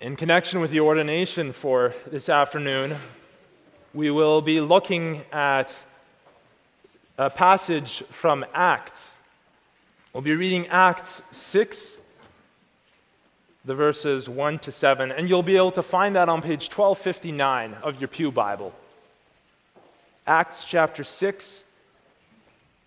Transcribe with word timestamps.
In 0.00 0.16
connection 0.16 0.60
with 0.60 0.70
the 0.70 0.80
ordination 0.80 1.52
for 1.52 1.94
this 2.06 2.30
afternoon, 2.30 2.96
we 3.92 4.10
will 4.10 4.40
be 4.40 4.58
looking 4.58 5.20
at 5.30 5.74
a 7.18 7.28
passage 7.28 8.02
from 8.10 8.46
Acts. 8.54 9.14
We'll 10.14 10.22
be 10.22 10.34
reading 10.34 10.68
Acts 10.68 11.20
6, 11.32 11.98
the 13.66 13.74
verses 13.74 14.26
1 14.26 14.60
to 14.60 14.72
7, 14.72 15.12
and 15.12 15.28
you'll 15.28 15.42
be 15.42 15.58
able 15.58 15.72
to 15.72 15.82
find 15.82 16.16
that 16.16 16.30
on 16.30 16.40
page 16.40 16.70
1259 16.70 17.76
of 17.82 18.00
your 18.00 18.08
Pew 18.08 18.32
Bible. 18.32 18.72
Acts 20.26 20.64
chapter 20.64 21.04
6, 21.04 21.62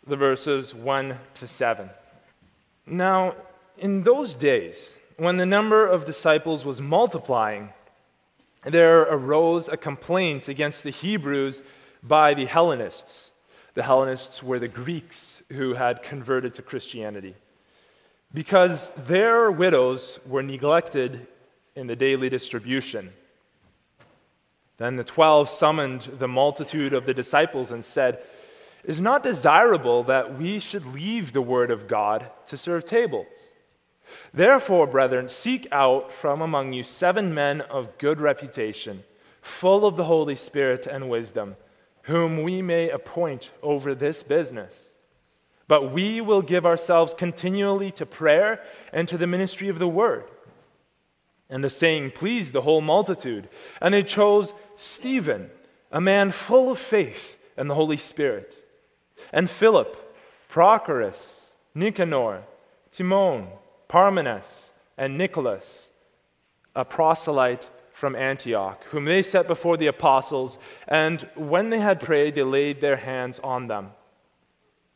the 0.08 0.16
verses 0.16 0.74
1 0.74 1.20
to 1.36 1.46
7. 1.46 1.92
Now, 2.88 3.36
in 3.78 4.02
those 4.02 4.34
days, 4.34 4.96
when 5.18 5.38
the 5.38 5.46
number 5.46 5.86
of 5.86 6.06
disciples 6.06 6.66
was 6.66 6.82
multiplying, 6.82 7.70
there 8.64 9.02
arose 9.02 9.68
a 9.68 9.78
complaint 9.78 10.48
against 10.48 10.84
the 10.84 10.90
Hebrews 10.90 11.62
by 12.02 12.34
the 12.34 12.46
Hellenists. 12.46 13.32
The 13.74 13.84
Hellenists 13.84 14.42
were 14.42 14.60
the 14.60 14.68
Greeks 14.68 15.42
who 15.52 15.74
had 15.74 16.04
converted 16.04 16.54
to 16.56 16.62
Christianity. 16.62 17.36
Because 18.34 18.90
their 18.98 19.52
widows 19.52 20.20
were 20.26 20.44
neglected 20.44 21.28
in 21.76 21.88
the 21.88 21.96
daily 21.96 22.30
distribution. 22.30 23.14
Then 24.78 24.96
the 24.96 25.04
twelve 25.04 25.50
summoned 25.50 26.02
the 26.20 26.28
multitude 26.28 26.94
of 26.94 27.06
the 27.06 27.14
disciples 27.14 27.72
and 27.72 27.86
said, 27.86 28.24
is 28.84 29.00
not 29.00 29.24
desirable 29.24 30.04
that 30.04 30.38
we 30.38 30.60
should 30.60 30.86
leave 30.88 31.32
the 31.32 31.42
word 31.42 31.72
of 31.72 31.88
God 31.88 32.30
to 32.48 32.58
serve 32.58 32.84
tables. 32.84 33.28
Therefore, 34.34 34.88
brethren, 34.88 35.28
seek 35.28 35.68
out 35.72 36.12
from 36.12 36.42
among 36.42 36.74
you 36.74 36.84
seven 36.84 37.34
men 37.34 37.62
of 37.62 37.98
good 37.98 38.20
reputation, 38.20 39.04
full 39.42 39.86
of 39.86 39.96
the 39.96 40.06
Holy 40.06 40.36
Spirit 40.36 40.88
and 40.88 41.10
wisdom, 41.10 41.56
whom 42.04 42.44
we 42.44 42.62
may 42.62 42.90
appoint 42.90 43.52
over 43.62 43.94
this 43.96 44.24
business. 44.24 44.90
But 45.68 45.92
we 45.92 46.22
will 46.22 46.42
give 46.42 46.66
ourselves 46.66 47.14
continually 47.14 47.92
to 47.92 48.06
prayer 48.06 48.62
and 48.92 49.08
to 49.08 49.18
the 49.18 49.28
ministry 49.28 49.70
of 49.70 49.80
the 49.80 49.88
word. 49.88 50.26
And 51.50 51.64
the 51.64 51.70
saying 51.70 52.12
pleased 52.12 52.54
the 52.54 52.62
whole 52.62 52.82
multitude. 52.82 53.48
And 53.82 53.94
they 53.94 54.04
chose 54.04 54.54
Stephen, 54.76 55.50
a 55.92 56.02
man 56.02 56.32
full 56.32 56.72
of 56.72 56.80
faith 56.80 57.38
and 57.56 57.70
the 57.70 57.76
Holy 57.76 57.98
Spirit, 57.98 58.58
and 59.32 59.50
Philip, 59.50 59.98
Prochorus, 60.50 61.40
Nicanor, 61.76 62.44
Timon, 62.92 63.48
Parmenas, 63.94 64.72
and 64.98 65.20
Nicholas, 65.20 65.92
a 66.76 66.84
proselyte 66.84 67.70
from 67.92 68.16
Antioch, 68.16 68.84
whom 68.86 69.06
they 69.06 69.22
set 69.22 69.46
before 69.46 69.78
the 69.78 69.86
apostles, 69.86 70.58
and 70.88 71.22
when 71.36 71.70
they 71.70 71.78
had 71.78 72.00
prayed, 72.00 72.34
they 72.34 72.42
laid 72.42 72.82
their 72.82 72.96
hands 72.96 73.40
on 73.44 73.68
them. 73.68 73.92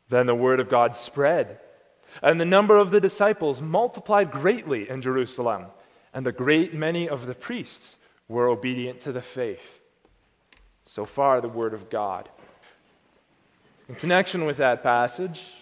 Then 0.10 0.26
the 0.26 0.34
word 0.34 0.60
of 0.60 0.68
God 0.68 0.96
spread, 0.96 1.60
and 2.24 2.42
the 2.42 2.46
number 2.46 2.80
of 2.80 2.90
the 2.90 3.00
disciples 3.00 3.62
multiplied 3.62 4.32
greatly 4.32 4.90
in 4.90 5.04
Jerusalem, 5.04 5.68
and 6.12 6.26
a 6.26 6.32
great 6.32 6.74
many 6.74 7.08
of 7.08 7.28
the 7.28 7.36
priests 7.36 7.98
were 8.28 8.48
obedient 8.48 9.00
to 9.02 9.12
the 9.12 9.22
faith. 9.22 9.80
So 10.88 11.06
far, 11.06 11.40
the 11.40 11.48
word 11.48 11.76
of 11.76 11.92
God. 11.92 12.30
In 13.88 13.94
connection 13.94 14.46
with 14.46 14.58
that 14.58 14.82
passage, 14.82 15.54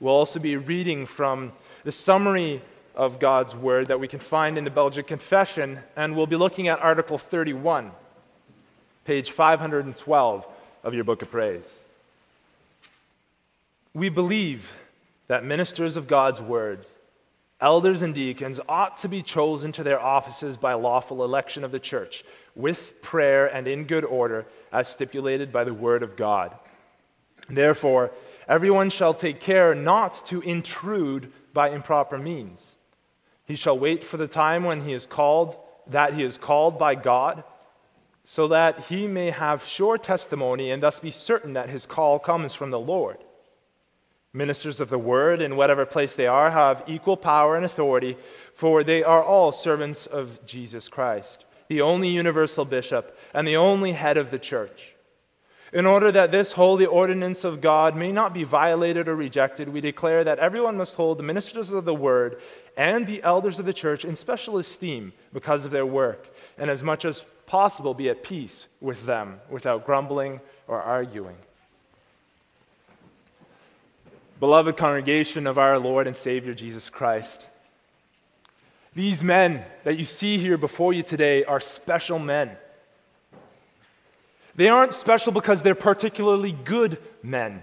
we'll 0.00 0.14
also 0.14 0.40
be 0.40 0.56
reading 0.56 1.04
from 1.04 1.52
the 1.84 1.92
summary 1.92 2.62
of 2.94 3.18
God's 3.18 3.54
Word 3.54 3.88
that 3.88 4.00
we 4.00 4.08
can 4.08 4.20
find 4.20 4.58
in 4.58 4.64
the 4.64 4.70
Belgic 4.70 5.06
Confession, 5.06 5.80
and 5.96 6.16
we'll 6.16 6.26
be 6.26 6.36
looking 6.36 6.68
at 6.68 6.80
Article 6.80 7.18
31, 7.18 7.90
page 9.04 9.30
512 9.30 10.46
of 10.84 10.94
your 10.94 11.04
Book 11.04 11.22
of 11.22 11.30
Praise. 11.30 11.78
We 13.94 14.08
believe 14.08 14.70
that 15.26 15.44
ministers 15.44 15.96
of 15.96 16.06
God's 16.06 16.40
Word, 16.40 16.86
elders 17.60 18.02
and 18.02 18.14
deacons, 18.14 18.60
ought 18.68 18.98
to 18.98 19.08
be 19.08 19.22
chosen 19.22 19.72
to 19.72 19.82
their 19.82 20.00
offices 20.00 20.56
by 20.56 20.74
lawful 20.74 21.24
election 21.24 21.64
of 21.64 21.72
the 21.72 21.80
church, 21.80 22.24
with 22.54 23.00
prayer 23.02 23.46
and 23.46 23.66
in 23.66 23.84
good 23.84 24.04
order, 24.04 24.46
as 24.70 24.88
stipulated 24.88 25.52
by 25.52 25.64
the 25.64 25.74
Word 25.74 26.02
of 26.02 26.16
God. 26.16 26.54
Therefore, 27.48 28.12
everyone 28.46 28.90
shall 28.90 29.14
take 29.14 29.40
care 29.40 29.74
not 29.74 30.24
to 30.26 30.40
intrude 30.42 31.32
by 31.52 31.70
improper 31.70 32.18
means. 32.18 32.76
He 33.44 33.54
shall 33.54 33.78
wait 33.78 34.04
for 34.04 34.16
the 34.16 34.28
time 34.28 34.64
when 34.64 34.82
he 34.82 34.92
is 34.92 35.06
called, 35.06 35.56
that 35.86 36.14
he 36.14 36.22
is 36.22 36.38
called 36.38 36.78
by 36.78 36.94
God, 36.94 37.44
so 38.24 38.48
that 38.48 38.84
he 38.84 39.06
may 39.06 39.30
have 39.30 39.64
sure 39.64 39.98
testimony 39.98 40.70
and 40.70 40.82
thus 40.82 41.00
be 41.00 41.10
certain 41.10 41.54
that 41.54 41.68
his 41.68 41.86
call 41.86 42.18
comes 42.18 42.54
from 42.54 42.70
the 42.70 42.78
Lord. 42.78 43.18
Ministers 44.32 44.80
of 44.80 44.88
the 44.88 44.98
word, 44.98 45.42
in 45.42 45.56
whatever 45.56 45.84
place 45.84 46.14
they 46.14 46.26
are, 46.26 46.50
have 46.50 46.84
equal 46.86 47.18
power 47.18 47.56
and 47.56 47.66
authority, 47.66 48.16
for 48.54 48.82
they 48.82 49.02
are 49.02 49.22
all 49.22 49.52
servants 49.52 50.06
of 50.06 50.44
Jesus 50.46 50.88
Christ, 50.88 51.44
the 51.68 51.82
only 51.82 52.08
universal 52.08 52.64
bishop 52.64 53.18
and 53.34 53.46
the 53.46 53.56
only 53.56 53.92
head 53.92 54.16
of 54.16 54.30
the 54.30 54.38
church. 54.38 54.91
In 55.72 55.86
order 55.86 56.12
that 56.12 56.30
this 56.30 56.52
holy 56.52 56.84
ordinance 56.84 57.44
of 57.44 57.62
God 57.62 57.96
may 57.96 58.12
not 58.12 58.34
be 58.34 58.44
violated 58.44 59.08
or 59.08 59.16
rejected, 59.16 59.70
we 59.70 59.80
declare 59.80 60.22
that 60.22 60.38
everyone 60.38 60.76
must 60.76 60.96
hold 60.96 61.18
the 61.18 61.22
ministers 61.22 61.72
of 61.72 61.86
the 61.86 61.94
word 61.94 62.42
and 62.76 63.06
the 63.06 63.22
elders 63.22 63.58
of 63.58 63.64
the 63.64 63.72
church 63.72 64.04
in 64.04 64.14
special 64.14 64.58
esteem 64.58 65.14
because 65.32 65.64
of 65.64 65.70
their 65.70 65.86
work, 65.86 66.28
and 66.58 66.68
as 66.68 66.82
much 66.82 67.06
as 67.06 67.24
possible 67.46 67.94
be 67.94 68.10
at 68.10 68.22
peace 68.22 68.66
with 68.82 69.06
them 69.06 69.40
without 69.48 69.86
grumbling 69.86 70.40
or 70.68 70.80
arguing. 70.80 71.36
Beloved 74.38 74.76
congregation 74.76 75.46
of 75.46 75.56
our 75.56 75.78
Lord 75.78 76.06
and 76.06 76.16
Savior 76.16 76.52
Jesus 76.52 76.90
Christ, 76.90 77.46
these 78.94 79.24
men 79.24 79.64
that 79.84 79.98
you 79.98 80.04
see 80.04 80.36
here 80.36 80.58
before 80.58 80.92
you 80.92 81.02
today 81.02 81.44
are 81.44 81.60
special 81.60 82.18
men. 82.18 82.58
They 84.54 84.68
aren't 84.68 84.94
special 84.94 85.32
because 85.32 85.62
they're 85.62 85.74
particularly 85.74 86.52
good 86.52 86.98
men. 87.22 87.62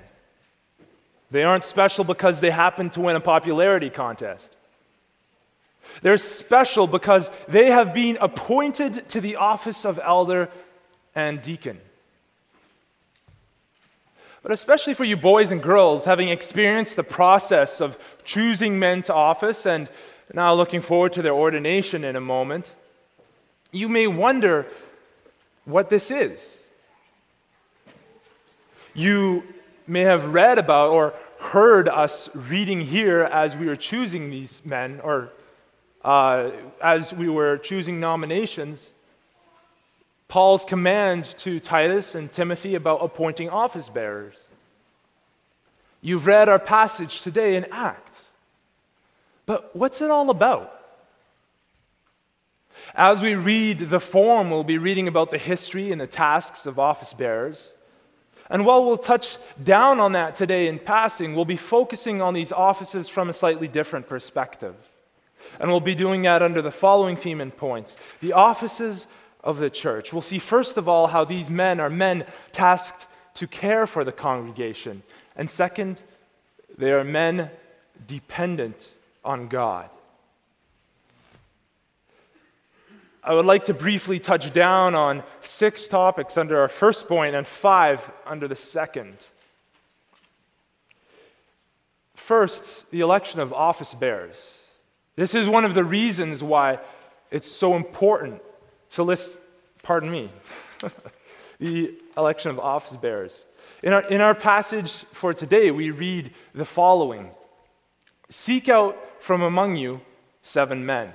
They 1.32 1.44
aren't 1.44 1.66
special 1.66 2.04
because 2.04 2.40
they 2.40 2.50
happen 2.50 2.90
to 2.92 3.02
win 3.02 3.16
a 3.16 3.20
popularity 3.20 3.90
contest. 3.90 4.56
They're 6.02 6.18
special 6.18 6.88
because 6.88 7.30
they 7.48 7.68
have 7.68 7.94
been 7.94 8.18
appointed 8.20 9.10
to 9.10 9.22
the 9.22 9.36
office 9.36 9.86
of 9.86 10.00
elder 10.04 10.50
and 11.16 11.42
deacon. 11.42 11.80
But 14.42 14.52
especially 14.52 14.94
for 14.94 15.04
you 15.04 15.18
boys 15.18 15.52
and 15.52 15.62
girls, 15.62 16.06
having 16.06 16.30
experienced 16.30 16.96
the 16.96 17.04
process 17.04 17.82
of 17.82 17.98
choosing 18.24 18.80
men 18.80 19.02
to 19.04 19.14
office 19.14 19.66
and 19.66 19.90
now 20.34 20.54
looking 20.54 20.82
forward 20.82 21.14
to 21.14 21.22
their 21.22 21.34
ordination 21.34 22.04
in 22.04 22.16
a 22.16 22.22
moment, 22.22 22.72
you 23.72 23.90
may 23.90 24.08
wonder 24.08 24.66
what 25.66 25.90
this 25.90 26.10
is. 26.10 26.59
You 28.94 29.44
may 29.88 30.02
have 30.02 30.26
read 30.26 30.58
about 30.58 30.92
or 30.92 31.14
heard 31.40 31.88
us 31.88 32.30
reading 32.34 32.82
here 32.82 33.22
as 33.24 33.56
we 33.56 33.68
were 33.68 33.76
choosing 33.76 34.30
these 34.30 34.62
men, 34.66 35.00
or 35.04 35.30
uh, 36.04 36.52
as 36.82 37.14
we 37.14 37.30
were 37.30 37.58
choosing 37.58 38.00
nominations, 38.00 38.92
Paul's 40.28 40.64
command 40.64 41.26
to 41.40 41.60
Titus 41.60 42.14
and 42.14 42.32
Timothy 42.32 42.76
about 42.76 43.04
appointing 43.04 43.50
office 43.50 43.90
bearers. 43.90 44.36
You've 46.02 46.26
read 46.26 46.48
our 46.48 46.60
passage 46.60 47.22
today 47.22 47.56
in 47.56 47.66
Acts. 47.72 48.28
But 49.46 49.76
what's 49.76 50.02
it 50.02 50.12
all 50.12 50.30
about? 50.30 50.76
As 52.94 53.22
we 53.22 53.36
read 53.36 53.90
the 53.90 54.00
form, 54.00 54.52
we'll 54.52 54.64
be 54.64 54.78
reading 54.78 55.08
about 55.08 55.32
the 55.32 55.38
history 55.38 55.92
and 55.92 56.00
the 56.00 56.08
tasks 56.08 56.66
of 56.66 56.80
office 56.80 57.14
bearers. 57.14 57.74
And 58.50 58.66
while 58.66 58.84
we'll 58.84 58.98
touch 58.98 59.38
down 59.64 60.00
on 60.00 60.14
that 60.14 60.36
today 60.36 60.68
in 60.68 60.80
passing, 60.80 61.36
we'll 61.36 61.46
be 61.46 61.58
focusing 61.58 62.22
on 62.22 62.34
these 62.34 62.52
offices 62.52 63.08
from 63.08 63.30
a 63.30 63.34
slightly 63.34 63.68
different 63.68 64.10
perspective. 64.10 64.76
And 65.60 65.70
we'll 65.70 65.80
be 65.80 65.96
doing 65.96 66.24
that 66.24 66.42
under 66.42 66.62
the 66.62 66.72
following 66.72 67.16
theme 67.16 67.42
and 67.42 67.56
points 67.56 67.96
the 68.22 68.34
offices 68.34 69.08
of 69.44 69.60
the 69.60 69.70
church. 69.70 70.12
We'll 70.12 70.22
see, 70.22 70.40
first 70.40 70.78
of 70.78 70.88
all, 70.88 71.08
how 71.08 71.24
these 71.24 71.50
men 71.50 71.80
are 71.80 71.90
men 71.90 72.26
tasked 72.52 73.08
to 73.36 73.48
care 73.48 73.88
for 73.88 74.04
the 74.04 74.12
congregation. 74.12 75.04
And 75.36 75.50
second, 75.50 76.02
they 76.78 76.92
are 76.92 77.04
men 77.04 77.50
dependent 78.08 78.92
on 79.24 79.48
God. 79.48 79.90
I 83.24 83.34
would 83.34 83.46
like 83.46 83.66
to 83.66 83.74
briefly 83.74 84.20
touch 84.20 84.54
down 84.54 84.96
on 84.96 85.24
six 85.42 85.88
topics 85.88 86.38
under 86.38 86.60
our 86.60 86.70
first 86.70 87.08
point 87.08 87.36
and 87.36 87.46
five 87.46 88.00
under 88.26 88.48
the 88.48 88.56
second. 88.56 89.26
First, 92.16 92.90
the 92.92 93.02
election 93.02 93.40
of 93.40 93.52
office 93.52 93.94
bearers. 93.94 94.54
This 95.16 95.34
is 95.36 95.50
one 95.50 95.66
of 95.66 95.74
the 95.74 95.84
reasons 95.84 96.44
why 96.44 96.80
it's 97.30 97.52
so 97.52 97.76
important 97.76 98.42
to 98.92 99.04
list, 99.04 99.38
pardon 99.84 100.10
me, 100.10 100.32
the 101.60 101.94
election 102.16 102.52
of 102.52 102.60
office 102.60 102.96
bearers. 102.96 103.46
In 103.84 103.94
our, 103.94 104.04
in 104.04 104.22
our 104.22 104.36
passage 104.36 104.94
for 105.12 105.34
today, 105.34 105.72
we 105.72 105.92
read 105.92 106.34
the 106.54 106.66
following 106.66 107.32
Seek 108.30 108.70
out 108.70 108.98
from 109.22 109.42
among 109.42 109.76
you 109.76 110.02
seven 110.42 110.86
men. 110.86 111.12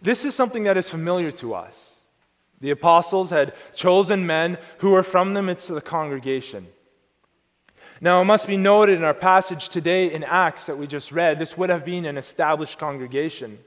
This 0.00 0.24
is 0.24 0.34
something 0.34 0.64
that 0.64 0.76
is 0.76 0.88
familiar 0.88 1.32
to 1.32 1.54
us. 1.54 1.76
The 2.60 2.70
apostles 2.70 3.30
had 3.30 3.54
chosen 3.74 4.26
men 4.26 4.58
who 4.78 4.90
were 4.90 5.02
from 5.02 5.34
the 5.34 5.42
midst 5.42 5.68
of 5.68 5.74
the 5.74 5.80
congregation. 5.80 6.66
Now, 8.00 8.20
it 8.20 8.26
must 8.26 8.46
be 8.46 8.56
noted 8.56 8.96
in 8.96 9.04
our 9.04 9.14
passage 9.14 9.68
today 9.68 10.12
in 10.12 10.22
Acts 10.22 10.66
that 10.66 10.78
we 10.78 10.86
just 10.86 11.10
read, 11.10 11.38
this 11.38 11.56
would 11.56 11.70
have 11.70 11.84
been 11.84 12.04
an 12.04 12.16
established 12.16 12.78
congregation. 12.78 13.58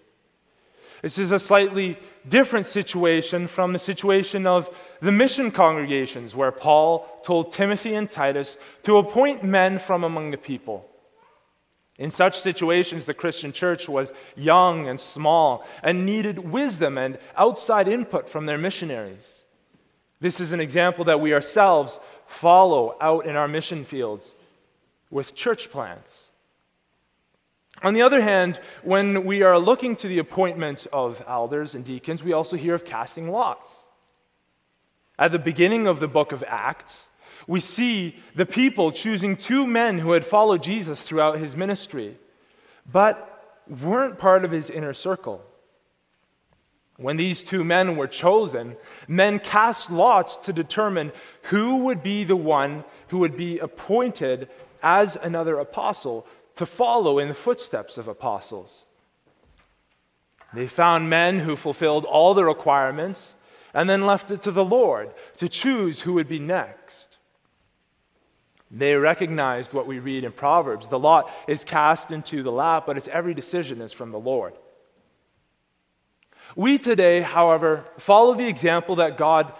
This 1.02 1.18
is 1.18 1.32
a 1.32 1.40
slightly 1.40 1.98
different 2.30 2.68
situation 2.68 3.48
from 3.48 3.74
the 3.74 3.80
situation 3.80 4.46
of 4.46 4.74
the 5.02 5.12
mission 5.12 5.52
congregations, 5.52 6.36
where 6.36 6.52
Paul 6.52 7.08
told 7.24 7.52
Timothy 7.52 7.96
and 7.96 8.08
Titus 8.08 8.56
to 8.84 8.98
appoint 8.98 9.44
men 9.44 9.80
from 9.80 10.04
among 10.04 10.32
the 10.32 10.38
people. 10.38 10.88
In 12.02 12.10
such 12.10 12.40
situations, 12.40 13.06
the 13.06 13.14
Christian 13.14 13.52
church 13.52 13.88
was 13.88 14.12
young 14.36 14.88
and 14.88 15.00
small 15.00 15.64
and 15.84 16.04
needed 16.04 16.40
wisdom 16.40 16.98
and 16.98 17.20
outside 17.38 17.88
input 17.88 18.28
from 18.28 18.48
their 18.48 18.58
missionaries. 18.58 19.30
This 20.20 20.40
is 20.40 20.52
an 20.52 20.60
example 20.60 21.06
that 21.06 21.22
we 21.22 21.32
ourselves 21.32 22.00
follow 22.26 22.98
out 23.00 23.28
in 23.28 23.36
our 23.36 23.48
mission 23.48 23.86
fields 23.86 24.34
with 25.12 25.36
church 25.36 25.70
plants. 25.70 26.30
On 27.84 27.94
the 27.94 28.02
other 28.02 28.24
hand, 28.24 28.60
when 28.82 29.24
we 29.24 29.44
are 29.44 29.60
looking 29.60 29.96
to 29.98 30.08
the 30.08 30.18
appointment 30.18 30.88
of 30.92 31.24
elders 31.28 31.76
and 31.76 31.86
deacons, 31.86 32.24
we 32.24 32.34
also 32.34 32.58
hear 32.58 32.74
of 32.74 32.84
casting 32.84 33.30
lots. 33.30 33.70
At 35.20 35.32
the 35.32 35.38
beginning 35.38 35.86
of 35.86 36.00
the 36.00 36.08
book 36.08 36.32
of 36.32 36.44
Acts, 36.48 37.06
we 37.48 37.60
see 37.60 38.16
the 38.36 38.46
people 38.46 38.92
choosing 38.92 39.36
two 39.36 39.66
men 39.66 40.00
who 40.00 40.12
had 40.12 40.26
followed 40.26 40.64
Jesus 40.64 41.02
throughout 41.02 41.40
his 41.40 41.56
ministry, 41.56 42.18
but 42.92 43.28
weren't 43.68 44.18
part 44.18 44.46
of 44.46 44.52
his 44.52 44.70
inner 44.70 44.94
circle. 44.94 45.44
When 46.98 47.18
these 47.18 47.42
two 47.42 47.64
men 47.64 47.96
were 47.96 48.08
chosen, 48.08 48.76
men 49.08 49.40
cast 49.40 49.90
lots 49.90 50.38
to 50.38 50.54
determine 50.54 51.12
who 51.44 51.78
would 51.78 52.04
be 52.04 52.24
the 52.24 52.36
one 52.36 52.84
who 53.08 53.18
would 53.20 53.36
be 53.36 53.58
appointed 53.58 54.50
as 54.84 55.16
another 55.16 55.58
apostle 55.58 56.28
to 56.56 56.66
follow 56.66 57.18
in 57.18 57.28
the 57.28 57.34
footsteps 57.34 57.98
of 57.98 58.08
apostles. 58.08 58.86
They 60.54 60.68
found 60.68 61.10
men 61.10 61.40
who 61.40 61.56
fulfilled 61.56 62.06
all 62.06 62.34
the 62.34 62.44
requirements 62.44 63.36
and 63.74 63.90
then 63.90 64.06
left 64.06 64.32
it 64.32 64.42
to 64.44 64.52
the 64.52 64.66
Lord 64.66 65.12
to 65.38 65.48
choose 65.48 66.02
who 66.02 66.14
would 66.14 66.28
be 66.28 66.40
next. 66.40 67.11
They 68.72 68.96
recognized 68.96 69.74
what 69.74 69.86
we 69.86 70.00
read 70.00 70.24
in 70.24 70.32
Proverbs 70.32 70.88
the 70.88 71.00
lot 71.00 71.30
is 71.48 71.64
cast 71.64 72.12
into 72.12 72.42
the 72.42 72.52
lap, 72.52 72.86
but 72.86 72.98
its 72.98 73.10
every 73.10 73.34
decision 73.34 73.82
is 73.82 73.92
from 73.92 74.12
the 74.12 74.20
Lord. 74.20 74.54
We 76.56 76.78
today, 76.78 77.22
however, 77.22 77.86
follow 77.98 78.34
the 78.34 78.48
example 78.48 78.98
that 78.98 79.18
God 79.18 79.52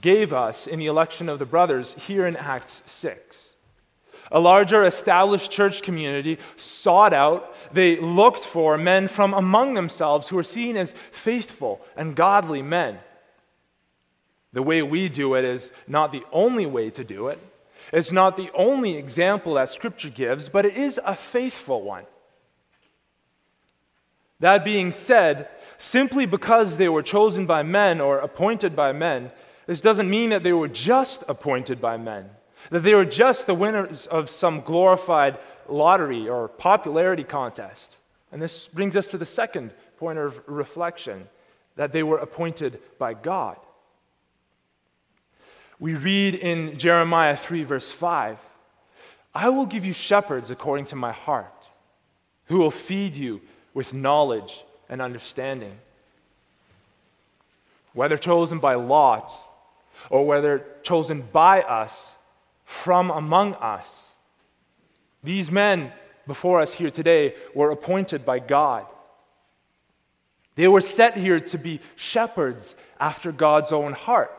gave 0.00 0.32
us 0.32 0.66
in 0.66 0.78
the 0.78 0.86
election 0.86 1.28
of 1.28 1.38
the 1.38 1.46
brothers 1.46 1.94
here 1.94 2.26
in 2.26 2.36
Acts 2.36 2.82
6. 2.86 3.50
A 4.32 4.40
larger 4.40 4.84
established 4.84 5.50
church 5.50 5.82
community 5.82 6.38
sought 6.56 7.12
out, 7.12 7.54
they 7.72 7.96
looked 7.96 8.40
for 8.40 8.76
men 8.76 9.08
from 9.08 9.34
among 9.34 9.74
themselves 9.74 10.28
who 10.28 10.36
were 10.36 10.42
seen 10.42 10.76
as 10.76 10.92
faithful 11.12 11.80
and 11.96 12.16
godly 12.16 12.62
men. 12.62 12.98
The 14.52 14.62
way 14.62 14.82
we 14.82 15.08
do 15.08 15.34
it 15.34 15.44
is 15.44 15.70
not 15.86 16.12
the 16.12 16.24
only 16.32 16.66
way 16.66 16.90
to 16.90 17.04
do 17.04 17.28
it. 17.28 17.38
It's 17.94 18.10
not 18.10 18.36
the 18.36 18.50
only 18.54 18.96
example 18.96 19.54
that 19.54 19.70
Scripture 19.70 20.10
gives, 20.10 20.48
but 20.48 20.66
it 20.66 20.76
is 20.76 20.98
a 21.04 21.14
faithful 21.14 21.80
one. 21.80 22.06
That 24.40 24.64
being 24.64 24.90
said, 24.90 25.48
simply 25.78 26.26
because 26.26 26.76
they 26.76 26.88
were 26.88 27.04
chosen 27.04 27.46
by 27.46 27.62
men 27.62 28.00
or 28.00 28.18
appointed 28.18 28.74
by 28.74 28.92
men, 28.92 29.30
this 29.68 29.80
doesn't 29.80 30.10
mean 30.10 30.30
that 30.30 30.42
they 30.42 30.52
were 30.52 30.66
just 30.66 31.22
appointed 31.28 31.80
by 31.80 31.96
men, 31.96 32.28
that 32.70 32.80
they 32.80 32.96
were 32.96 33.04
just 33.04 33.46
the 33.46 33.54
winners 33.54 34.08
of 34.08 34.28
some 34.28 34.62
glorified 34.62 35.38
lottery 35.68 36.28
or 36.28 36.48
popularity 36.48 37.22
contest. 37.22 37.94
And 38.32 38.42
this 38.42 38.66
brings 38.66 38.96
us 38.96 39.06
to 39.12 39.18
the 39.18 39.24
second 39.24 39.72
point 39.98 40.18
of 40.18 40.42
reflection 40.48 41.28
that 41.76 41.92
they 41.92 42.02
were 42.02 42.18
appointed 42.18 42.80
by 42.98 43.14
God. 43.14 43.56
We 45.84 45.96
read 45.96 46.36
in 46.36 46.78
Jeremiah 46.78 47.36
3, 47.36 47.64
verse 47.64 47.92
5 47.92 48.38
I 49.34 49.50
will 49.50 49.66
give 49.66 49.84
you 49.84 49.92
shepherds 49.92 50.50
according 50.50 50.86
to 50.86 50.96
my 50.96 51.12
heart, 51.12 51.52
who 52.46 52.56
will 52.56 52.70
feed 52.70 53.14
you 53.14 53.42
with 53.74 53.92
knowledge 53.92 54.64
and 54.88 55.02
understanding. 55.02 55.76
Whether 57.92 58.16
chosen 58.16 58.60
by 58.60 58.76
lot 58.76 59.30
or 60.08 60.26
whether 60.26 60.64
chosen 60.84 61.20
by 61.20 61.60
us 61.60 62.14
from 62.64 63.10
among 63.10 63.52
us, 63.56 64.08
these 65.22 65.50
men 65.50 65.92
before 66.26 66.62
us 66.62 66.72
here 66.72 66.90
today 66.90 67.34
were 67.54 67.70
appointed 67.70 68.24
by 68.24 68.38
God. 68.38 68.86
They 70.54 70.66
were 70.66 70.80
set 70.80 71.18
here 71.18 71.40
to 71.40 71.58
be 71.58 71.82
shepherds 71.94 72.74
after 72.98 73.32
God's 73.32 73.70
own 73.70 73.92
heart, 73.92 74.34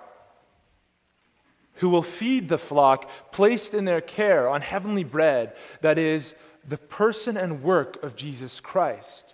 who 1.75 1.89
will 1.89 2.03
feed 2.03 2.47
the 2.47 2.57
flock 2.57 3.09
placed 3.31 3.73
in 3.73 3.85
their 3.85 4.01
care 4.01 4.47
on 4.47 4.61
heavenly 4.61 5.03
bread, 5.03 5.55
that 5.81 5.97
is, 5.97 6.35
the 6.67 6.77
person 6.77 7.37
and 7.37 7.63
work 7.63 8.01
of 8.03 8.15
Jesus 8.15 8.59
Christ. 8.59 9.33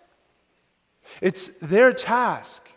It's 1.22 1.50
their 1.62 1.94
task 1.94 2.68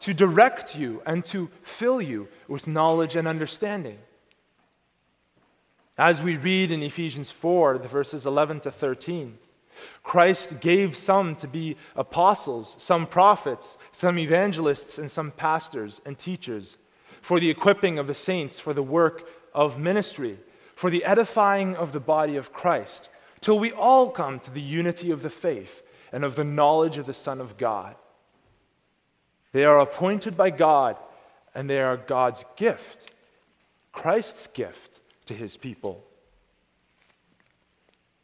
to 0.00 0.14
direct 0.14 0.76
you 0.76 1.02
and 1.04 1.24
to 1.26 1.50
fill 1.62 2.00
you 2.00 2.28
with 2.46 2.66
knowledge 2.66 3.16
and 3.16 3.26
understanding. 3.26 3.98
As 5.96 6.22
we 6.22 6.36
read 6.36 6.70
in 6.70 6.82
Ephesians 6.82 7.30
4, 7.30 7.78
the 7.78 7.88
verses 7.88 8.24
11 8.24 8.60
to 8.60 8.70
13, 8.70 9.36
Christ 10.02 10.60
gave 10.60 10.96
some 10.96 11.34
to 11.36 11.48
be 11.48 11.76
apostles, 11.96 12.76
some 12.78 13.06
prophets, 13.06 13.78
some 13.92 14.18
evangelists, 14.18 14.98
and 14.98 15.10
some 15.10 15.32
pastors 15.32 16.00
and 16.04 16.18
teachers 16.18 16.76
for 17.28 17.38
the 17.38 17.50
equipping 17.50 17.98
of 17.98 18.06
the 18.06 18.14
saints 18.14 18.58
for 18.58 18.72
the 18.72 18.82
work 18.82 19.28
of 19.52 19.78
ministry, 19.78 20.38
for 20.74 20.88
the 20.88 21.04
edifying 21.04 21.76
of 21.76 21.92
the 21.92 22.00
body 22.00 22.36
of 22.36 22.54
Christ, 22.54 23.10
till 23.42 23.58
we 23.58 23.70
all 23.70 24.10
come 24.10 24.40
to 24.40 24.50
the 24.50 24.62
unity 24.62 25.10
of 25.10 25.20
the 25.20 25.28
faith 25.28 25.82
and 26.10 26.24
of 26.24 26.36
the 26.36 26.44
knowledge 26.44 26.96
of 26.96 27.04
the 27.04 27.12
Son 27.12 27.38
of 27.42 27.58
God. 27.58 27.96
They 29.52 29.66
are 29.66 29.78
appointed 29.78 30.38
by 30.38 30.48
God, 30.48 30.96
and 31.54 31.68
they 31.68 31.82
are 31.82 31.98
God's 31.98 32.46
gift, 32.56 33.12
Christ's 33.92 34.46
gift 34.46 34.98
to 35.26 35.34
his 35.34 35.54
people. 35.54 36.02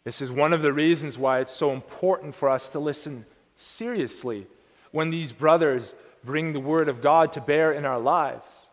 This 0.04 0.22
is 0.22 0.30
one 0.30 0.54
of 0.54 0.62
the 0.62 0.72
reasons 0.72 1.18
why 1.18 1.40
it's 1.40 1.54
so 1.54 1.72
important 1.72 2.34
for 2.34 2.48
us 2.48 2.70
to 2.70 2.78
listen 2.78 3.26
seriously 3.58 4.46
when 4.92 5.10
these 5.10 5.32
brothers 5.32 5.94
bring 6.24 6.54
the 6.54 6.58
word 6.58 6.88
of 6.88 7.02
God 7.02 7.32
to 7.32 7.42
bear 7.42 7.70
in 7.70 7.84
our 7.84 8.00
lives. 8.00 8.63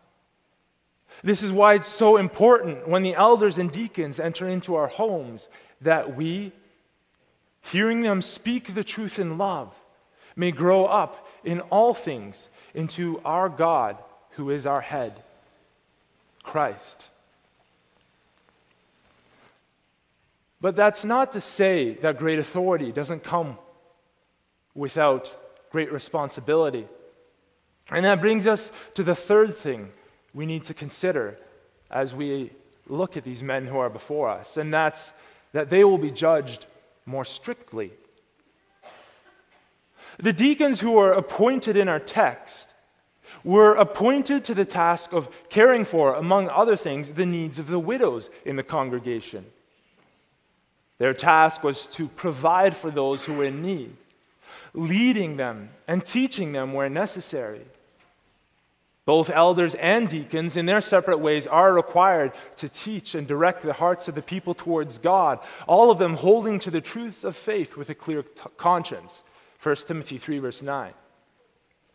This 1.22 1.42
is 1.42 1.52
why 1.52 1.74
it's 1.74 1.88
so 1.88 2.16
important 2.16 2.88
when 2.88 3.02
the 3.02 3.14
elders 3.14 3.58
and 3.58 3.70
deacons 3.70 4.18
enter 4.18 4.48
into 4.48 4.74
our 4.74 4.88
homes 4.88 5.48
that 5.80 6.16
we 6.16 6.52
hearing 7.62 8.02
them 8.02 8.22
speak 8.22 8.74
the 8.74 8.84
truth 8.84 9.18
in 9.18 9.38
love, 9.38 9.72
may 10.34 10.50
grow 10.50 10.84
up 10.84 11.28
in 11.44 11.60
all 11.60 11.94
things 11.94 12.48
into 12.74 13.20
our 13.24 13.48
God 13.48 13.96
who 14.30 14.50
is 14.50 14.66
our 14.66 14.80
head, 14.80 15.12
Christ. 16.42 17.04
But 20.60 20.76
that's 20.76 21.04
not 21.04 21.32
to 21.32 21.40
say 21.40 21.94
that 21.94 22.18
great 22.18 22.38
authority 22.38 22.92
doesn't 22.92 23.24
come 23.24 23.58
without 24.74 25.34
great 25.70 25.92
responsibility. 25.92 26.86
And 27.90 28.04
that 28.04 28.20
brings 28.20 28.46
us 28.46 28.70
to 28.94 29.02
the 29.02 29.14
third 29.14 29.56
thing 29.56 29.90
we 30.34 30.46
need 30.46 30.64
to 30.64 30.74
consider 30.74 31.38
as 31.90 32.14
we 32.14 32.50
look 32.88 33.16
at 33.16 33.24
these 33.24 33.42
men 33.42 33.66
who 33.66 33.78
are 33.78 33.90
before 33.90 34.28
us, 34.28 34.56
and 34.56 34.72
that's 34.72 35.12
that 35.52 35.70
they 35.70 35.84
will 35.84 35.98
be 35.98 36.10
judged 36.10 36.66
more 37.06 37.24
strictly. 37.24 37.92
The 40.18 40.32
deacons 40.32 40.80
who 40.80 40.98
are 40.98 41.12
appointed 41.12 41.76
in 41.76 41.88
our 41.88 42.00
text 42.00 42.68
were 43.44 43.74
appointed 43.74 44.44
to 44.44 44.54
the 44.54 44.64
task 44.64 45.12
of 45.12 45.28
caring 45.50 45.84
for, 45.84 46.14
among 46.14 46.48
other 46.48 46.76
things, 46.76 47.10
the 47.10 47.26
needs 47.26 47.58
of 47.58 47.68
the 47.68 47.78
widows 47.78 48.30
in 48.44 48.56
the 48.56 48.62
congregation. 48.62 49.44
Their 50.98 51.14
task 51.14 51.64
was 51.64 51.86
to 51.88 52.08
provide 52.08 52.76
for 52.76 52.90
those 52.90 53.24
who 53.24 53.34
were 53.34 53.46
in 53.46 53.62
need. 53.62 53.96
leading 54.74 55.36
them 55.36 55.70
and 55.86 56.04
teaching 56.04 56.52
them 56.52 56.72
where 56.72 56.88
necessary. 56.88 57.62
Both 59.04 59.30
elders 59.30 59.74
and 59.74 60.08
deacons, 60.08 60.56
in 60.56 60.66
their 60.66 60.80
separate 60.80 61.18
ways, 61.18 61.46
are 61.48 61.74
required 61.74 62.32
to 62.58 62.68
teach 62.68 63.16
and 63.16 63.26
direct 63.26 63.62
the 63.62 63.72
hearts 63.72 64.06
of 64.06 64.14
the 64.14 64.22
people 64.22 64.54
towards 64.54 64.98
God, 64.98 65.40
all 65.66 65.90
of 65.90 65.98
them 65.98 66.14
holding 66.14 66.60
to 66.60 66.70
the 66.70 66.80
truths 66.80 67.24
of 67.24 67.36
faith 67.36 67.76
with 67.76 67.90
a 67.90 67.96
clear 67.96 68.22
t- 68.22 68.42
conscience. 68.56 69.24
1 69.62 69.76
Timothy 69.88 70.18
3, 70.18 70.38
verse 70.38 70.62
9. 70.62 70.92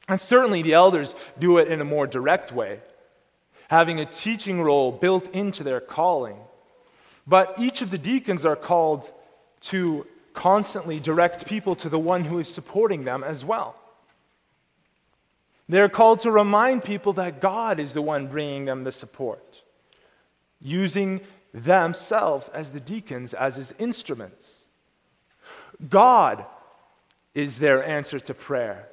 And 0.10 0.20
certainly 0.20 0.62
the 0.62 0.74
elders 0.74 1.16
do 1.40 1.58
it 1.60 1.70
in 1.70 1.80
a 1.80 1.86
more 1.86 2.08
direct 2.08 2.52
way, 2.52 2.80
having 3.70 4.00
a 4.00 4.06
teaching 4.06 4.62
role 4.62 4.92
built 4.92 5.34
into 5.34 5.64
their 5.64 5.80
calling. 5.80 6.38
But 7.26 7.56
each 7.58 7.82
of 7.82 7.90
the 7.90 7.98
deacons 7.98 8.46
are 8.46 8.56
called 8.56 9.12
to 9.62 10.06
constantly 10.34 11.00
direct 11.00 11.46
people 11.46 11.76
to 11.78 11.90
the 11.90 12.00
one 12.00 12.26
who 12.26 12.40
is 12.40 12.54
supporting 12.54 13.06
them 13.06 13.24
as 13.24 13.44
well. 13.46 13.76
They're 15.70 15.90
called 15.90 16.22
to 16.22 16.32
remind 16.32 16.84
people 16.84 17.14
that 17.14 17.42
God 17.42 17.80
is 17.80 17.94
the 17.94 18.02
one 18.02 18.28
bringing 18.28 18.66
them 18.66 18.84
the 18.84 18.92
support, 18.92 19.62
using 20.62 21.22
themselves 21.54 22.50
as 22.50 22.70
the 22.70 22.80
deacons, 22.80 23.34
as 23.34 23.56
his 23.58 23.74
instruments. 23.78 24.66
God 25.90 26.46
is 27.34 27.60
their 27.60 27.84
answer 27.84 28.20
to 28.20 28.34
prayer. 28.34 28.88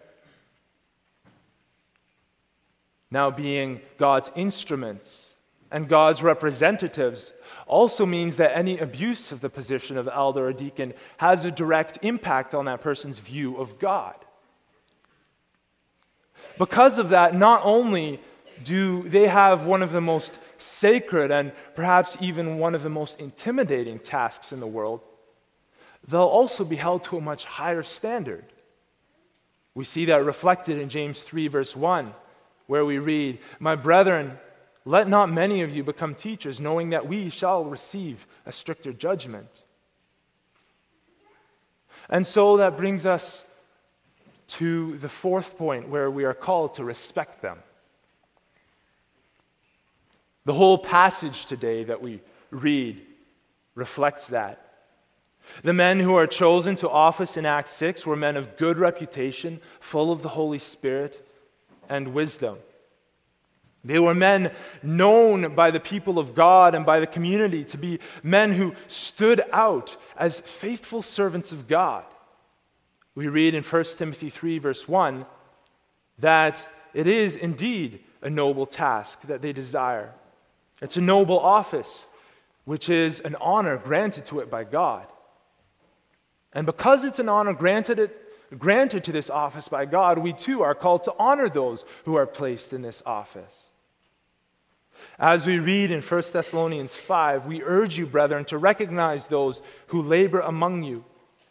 Now, 3.10 3.30
being 3.30 3.80
God's 3.96 4.30
instruments 4.34 5.34
and 5.70 5.88
God's 5.88 6.22
representatives 6.22 7.32
also 7.66 8.04
means 8.04 8.36
that 8.36 8.56
any 8.56 8.78
abuse 8.78 9.30
of 9.30 9.40
the 9.40 9.48
position 9.48 9.96
of 9.96 10.08
elder 10.08 10.48
or 10.48 10.52
deacon 10.52 10.94
has 11.18 11.44
a 11.44 11.50
direct 11.50 11.98
impact 12.02 12.54
on 12.54 12.64
that 12.64 12.80
person's 12.80 13.20
view 13.20 13.56
of 13.56 13.78
God. 13.78 14.16
Because 16.58 16.98
of 16.98 17.10
that, 17.10 17.34
not 17.34 17.62
only 17.64 18.20
do 18.62 19.08
they 19.08 19.26
have 19.26 19.64
one 19.64 19.82
of 19.82 19.92
the 19.92 20.00
most 20.00 20.38
sacred 20.58 21.30
and 21.30 21.52
perhaps 21.74 22.16
even 22.20 22.58
one 22.58 22.74
of 22.74 22.82
the 22.82 22.90
most 22.90 23.18
intimidating 23.18 23.98
tasks 23.98 24.52
in 24.52 24.60
the 24.60 24.66
world, 24.66 25.00
they'll 26.06 26.22
also 26.22 26.64
be 26.64 26.76
held 26.76 27.02
to 27.04 27.18
a 27.18 27.20
much 27.20 27.44
higher 27.44 27.82
standard. 27.82 28.44
We 29.74 29.84
see 29.84 30.04
that 30.06 30.24
reflected 30.24 30.78
in 30.78 30.88
James 30.88 31.20
3, 31.20 31.48
verse 31.48 31.74
1, 31.74 32.14
where 32.66 32.84
we 32.84 32.98
read, 32.98 33.40
My 33.58 33.74
brethren, 33.74 34.38
let 34.84 35.08
not 35.08 35.32
many 35.32 35.62
of 35.62 35.74
you 35.74 35.82
become 35.82 36.14
teachers, 36.14 36.60
knowing 36.60 36.90
that 36.90 37.08
we 37.08 37.30
shall 37.30 37.64
receive 37.64 38.26
a 38.46 38.52
stricter 38.52 38.92
judgment. 38.92 39.48
And 42.08 42.26
so 42.26 42.58
that 42.58 42.76
brings 42.76 43.06
us 43.06 43.44
to 44.46 44.98
the 44.98 45.08
fourth 45.08 45.56
point 45.56 45.88
where 45.88 46.10
we 46.10 46.24
are 46.24 46.34
called 46.34 46.74
to 46.74 46.84
respect 46.84 47.42
them. 47.42 47.58
The 50.44 50.52
whole 50.52 50.78
passage 50.78 51.46
today 51.46 51.84
that 51.84 52.02
we 52.02 52.20
read 52.50 53.00
reflects 53.74 54.28
that. 54.28 54.60
The 55.62 55.72
men 55.72 56.00
who 56.00 56.16
are 56.16 56.26
chosen 56.26 56.76
to 56.76 56.88
office 56.88 57.36
in 57.36 57.46
Acts 57.46 57.72
6 57.72 58.06
were 58.06 58.16
men 58.16 58.36
of 58.36 58.56
good 58.56 58.78
reputation, 58.78 59.60
full 59.80 60.10
of 60.12 60.22
the 60.22 60.30
Holy 60.30 60.58
Spirit 60.58 61.26
and 61.88 62.14
wisdom. 62.14 62.58
They 63.84 63.98
were 63.98 64.14
men 64.14 64.52
known 64.82 65.54
by 65.54 65.70
the 65.70 65.80
people 65.80 66.18
of 66.18 66.34
God 66.34 66.74
and 66.74 66.86
by 66.86 67.00
the 67.00 67.06
community 67.06 67.64
to 67.64 67.76
be 67.76 68.00
men 68.22 68.52
who 68.52 68.74
stood 68.88 69.42
out 69.52 69.96
as 70.16 70.40
faithful 70.40 71.02
servants 71.02 71.52
of 71.52 71.68
God. 71.68 72.04
We 73.14 73.28
read 73.28 73.54
in 73.54 73.62
1 73.62 73.84
Timothy 73.96 74.30
3, 74.30 74.58
verse 74.58 74.88
1, 74.88 75.24
that 76.18 76.66
it 76.92 77.06
is 77.06 77.36
indeed 77.36 78.00
a 78.22 78.30
noble 78.30 78.66
task 78.66 79.20
that 79.22 79.42
they 79.42 79.52
desire. 79.52 80.12
It's 80.80 80.96
a 80.96 81.00
noble 81.00 81.38
office, 81.38 82.06
which 82.64 82.88
is 82.88 83.20
an 83.20 83.36
honor 83.40 83.76
granted 83.76 84.26
to 84.26 84.40
it 84.40 84.50
by 84.50 84.64
God. 84.64 85.06
And 86.52 86.66
because 86.66 87.04
it's 87.04 87.18
an 87.18 87.28
honor 87.28 87.52
granted, 87.52 87.98
it, 87.98 88.58
granted 88.58 89.04
to 89.04 89.12
this 89.12 89.30
office 89.30 89.68
by 89.68 89.84
God, 89.86 90.18
we 90.18 90.32
too 90.32 90.62
are 90.62 90.74
called 90.74 91.04
to 91.04 91.14
honor 91.18 91.48
those 91.48 91.84
who 92.04 92.16
are 92.16 92.26
placed 92.26 92.72
in 92.72 92.82
this 92.82 93.02
office. 93.06 93.68
As 95.18 95.46
we 95.46 95.58
read 95.58 95.90
in 95.90 96.02
1 96.02 96.22
Thessalonians 96.32 96.94
5, 96.94 97.46
we 97.46 97.62
urge 97.62 97.96
you, 97.96 98.06
brethren, 98.06 98.44
to 98.46 98.58
recognize 98.58 99.26
those 99.26 99.60
who 99.88 100.02
labor 100.02 100.40
among 100.40 100.82
you 100.82 101.04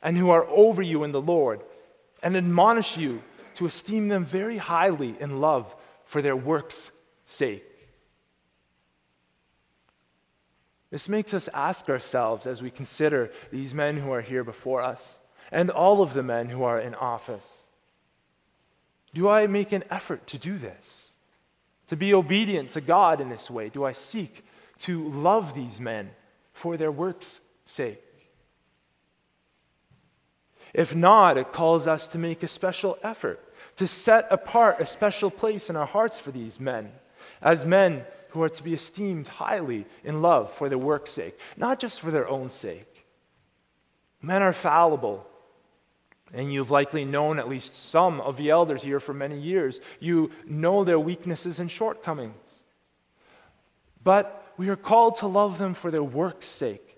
and 0.03 0.17
who 0.17 0.29
are 0.29 0.45
over 0.49 0.81
you 0.81 1.03
in 1.03 1.13
the 1.13 1.21
Lord, 1.21 1.61
and 2.21 2.35
admonish 2.35 2.97
you 2.97 3.23
to 3.55 3.65
esteem 3.65 4.09
them 4.09 4.25
very 4.25 4.57
highly 4.57 5.15
in 5.19 5.39
love 5.39 5.73
for 6.05 6.21
their 6.21 6.35
work's 6.35 6.91
sake. 7.25 7.63
This 10.91 11.09
makes 11.09 11.33
us 11.33 11.49
ask 11.55 11.89
ourselves 11.89 12.45
as 12.45 12.61
we 12.61 12.69
consider 12.69 13.31
these 13.51 13.73
men 13.73 13.97
who 13.97 14.11
are 14.11 14.21
here 14.21 14.43
before 14.43 14.81
us 14.81 15.17
and 15.51 15.71
all 15.71 16.03
of 16.03 16.13
the 16.13 16.21
men 16.21 16.49
who 16.49 16.63
are 16.63 16.79
in 16.79 16.93
office 16.93 17.47
Do 19.13 19.29
I 19.29 19.47
make 19.47 19.71
an 19.71 19.83
effort 19.89 20.27
to 20.27 20.37
do 20.37 20.57
this? 20.57 21.11
To 21.87 21.95
be 21.95 22.13
obedient 22.13 22.69
to 22.71 22.81
God 22.81 23.21
in 23.21 23.29
this 23.29 23.49
way? 23.49 23.69
Do 23.69 23.83
I 23.83 23.93
seek 23.93 24.43
to 24.79 25.07
love 25.09 25.55
these 25.55 25.79
men 25.79 26.11
for 26.53 26.77
their 26.77 26.91
work's 26.91 27.39
sake? 27.65 28.02
If 30.73 30.95
not, 30.95 31.37
it 31.37 31.53
calls 31.53 31.85
us 31.85 32.07
to 32.09 32.17
make 32.17 32.41
a 32.41 32.47
special 32.47 32.97
effort, 33.03 33.39
to 33.75 33.87
set 33.87 34.27
apart 34.31 34.81
a 34.81 34.85
special 34.85 35.29
place 35.29 35.69
in 35.69 35.75
our 35.75 35.85
hearts 35.85 36.19
for 36.19 36.31
these 36.31 36.59
men, 36.59 36.91
as 37.41 37.65
men 37.65 38.05
who 38.29 38.41
are 38.41 38.49
to 38.49 38.63
be 38.63 38.73
esteemed 38.73 39.27
highly 39.27 39.85
in 40.03 40.23
love 40.23 40.51
for 40.51 40.69
their 40.69 40.77
work's 40.79 41.11
sake, 41.11 41.37
not 41.55 41.79
just 41.79 42.01
for 42.01 42.09
their 42.09 42.27
own 42.27 42.49
sake. 42.49 43.05
Men 44.19 44.41
are 44.41 44.53
fallible, 44.53 45.27
and 46.33 46.51
you've 46.51 46.71
likely 46.71 47.05
known 47.05 47.37
at 47.37 47.47
least 47.47 47.75
some 47.75 48.19
of 48.21 48.37
the 48.37 48.49
elders 48.49 48.81
here 48.81 48.99
for 48.99 49.13
many 49.13 49.39
years. 49.39 49.79
You 49.99 50.31
know 50.47 50.83
their 50.83 50.99
weaknesses 50.99 51.59
and 51.59 51.69
shortcomings. 51.69 52.33
But 54.03 54.51
we 54.57 54.69
are 54.69 54.75
called 54.75 55.17
to 55.17 55.27
love 55.27 55.59
them 55.59 55.75
for 55.75 55.91
their 55.91 56.03
work's 56.03 56.47
sake 56.47 56.97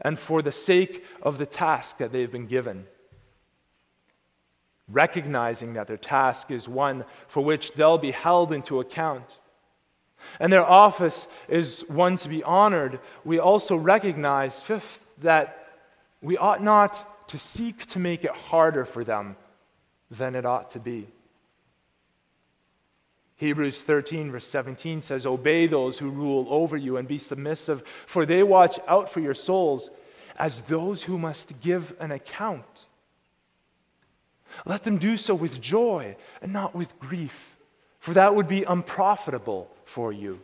and 0.00 0.18
for 0.18 0.40
the 0.40 0.52
sake 0.52 1.04
of 1.20 1.36
the 1.36 1.44
task 1.44 1.98
that 1.98 2.12
they've 2.12 2.32
been 2.32 2.46
given 2.46 2.86
recognizing 4.90 5.74
that 5.74 5.86
their 5.86 5.96
task 5.96 6.50
is 6.50 6.68
one 6.68 7.04
for 7.28 7.42
which 7.44 7.72
they'll 7.72 7.98
be 7.98 8.10
held 8.10 8.52
into 8.52 8.80
account. 8.80 9.38
And 10.38 10.52
their 10.52 10.64
office 10.64 11.26
is 11.48 11.84
one 11.88 12.16
to 12.18 12.28
be 12.28 12.42
honored. 12.42 13.00
We 13.24 13.38
also 13.38 13.76
recognize, 13.76 14.62
fifth, 14.62 15.04
that 15.18 15.68
we 16.20 16.36
ought 16.36 16.62
not 16.62 17.28
to 17.28 17.38
seek 17.38 17.86
to 17.86 17.98
make 17.98 18.24
it 18.24 18.32
harder 18.32 18.84
for 18.84 19.04
them 19.04 19.36
than 20.10 20.34
it 20.34 20.44
ought 20.44 20.70
to 20.70 20.80
be. 20.80 21.06
Hebrews 23.36 23.80
13, 23.80 24.32
verse 24.32 24.46
17 24.46 25.00
says, 25.00 25.24
Obey 25.24 25.66
those 25.66 25.98
who 25.98 26.10
rule 26.10 26.46
over 26.50 26.76
you 26.76 26.98
and 26.98 27.08
be 27.08 27.16
submissive, 27.16 27.82
for 28.06 28.26
they 28.26 28.42
watch 28.42 28.78
out 28.86 29.10
for 29.10 29.20
your 29.20 29.32
souls 29.32 29.88
as 30.36 30.60
those 30.62 31.02
who 31.02 31.18
must 31.18 31.58
give 31.60 31.94
an 32.00 32.12
account. 32.12 32.86
Let 34.66 34.84
them 34.84 34.98
do 34.98 35.16
so 35.16 35.34
with 35.34 35.60
joy 35.60 36.16
and 36.42 36.52
not 36.52 36.74
with 36.74 36.98
grief, 36.98 37.56
for 37.98 38.14
that 38.14 38.34
would 38.34 38.48
be 38.48 38.64
unprofitable 38.64 39.70
for 39.84 40.12
you. 40.12 40.40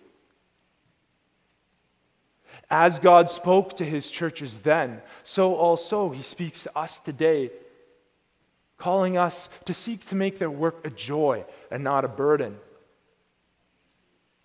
As 2.71 2.99
God 2.99 3.31
spoke 3.31 3.77
to 3.77 3.85
his 3.85 4.09
churches 4.09 4.59
then, 4.61 5.03
so 5.23 5.55
also 5.55 6.11
he 6.11 6.23
speaks 6.23 6.63
to 6.65 6.77
us 6.77 6.99
today, 6.99 7.51
calling 8.77 9.17
us 9.17 9.49
to 9.67 9.75
seek 9.75 10.09
to 10.09 10.15
make 10.15 10.39
their 10.39 10.51
work 10.51 10.85
a 10.85 10.91
joy 10.91 11.45
and 11.71 11.85
not 11.85 12.05
a 12.05 12.09
burden. 12.09 12.57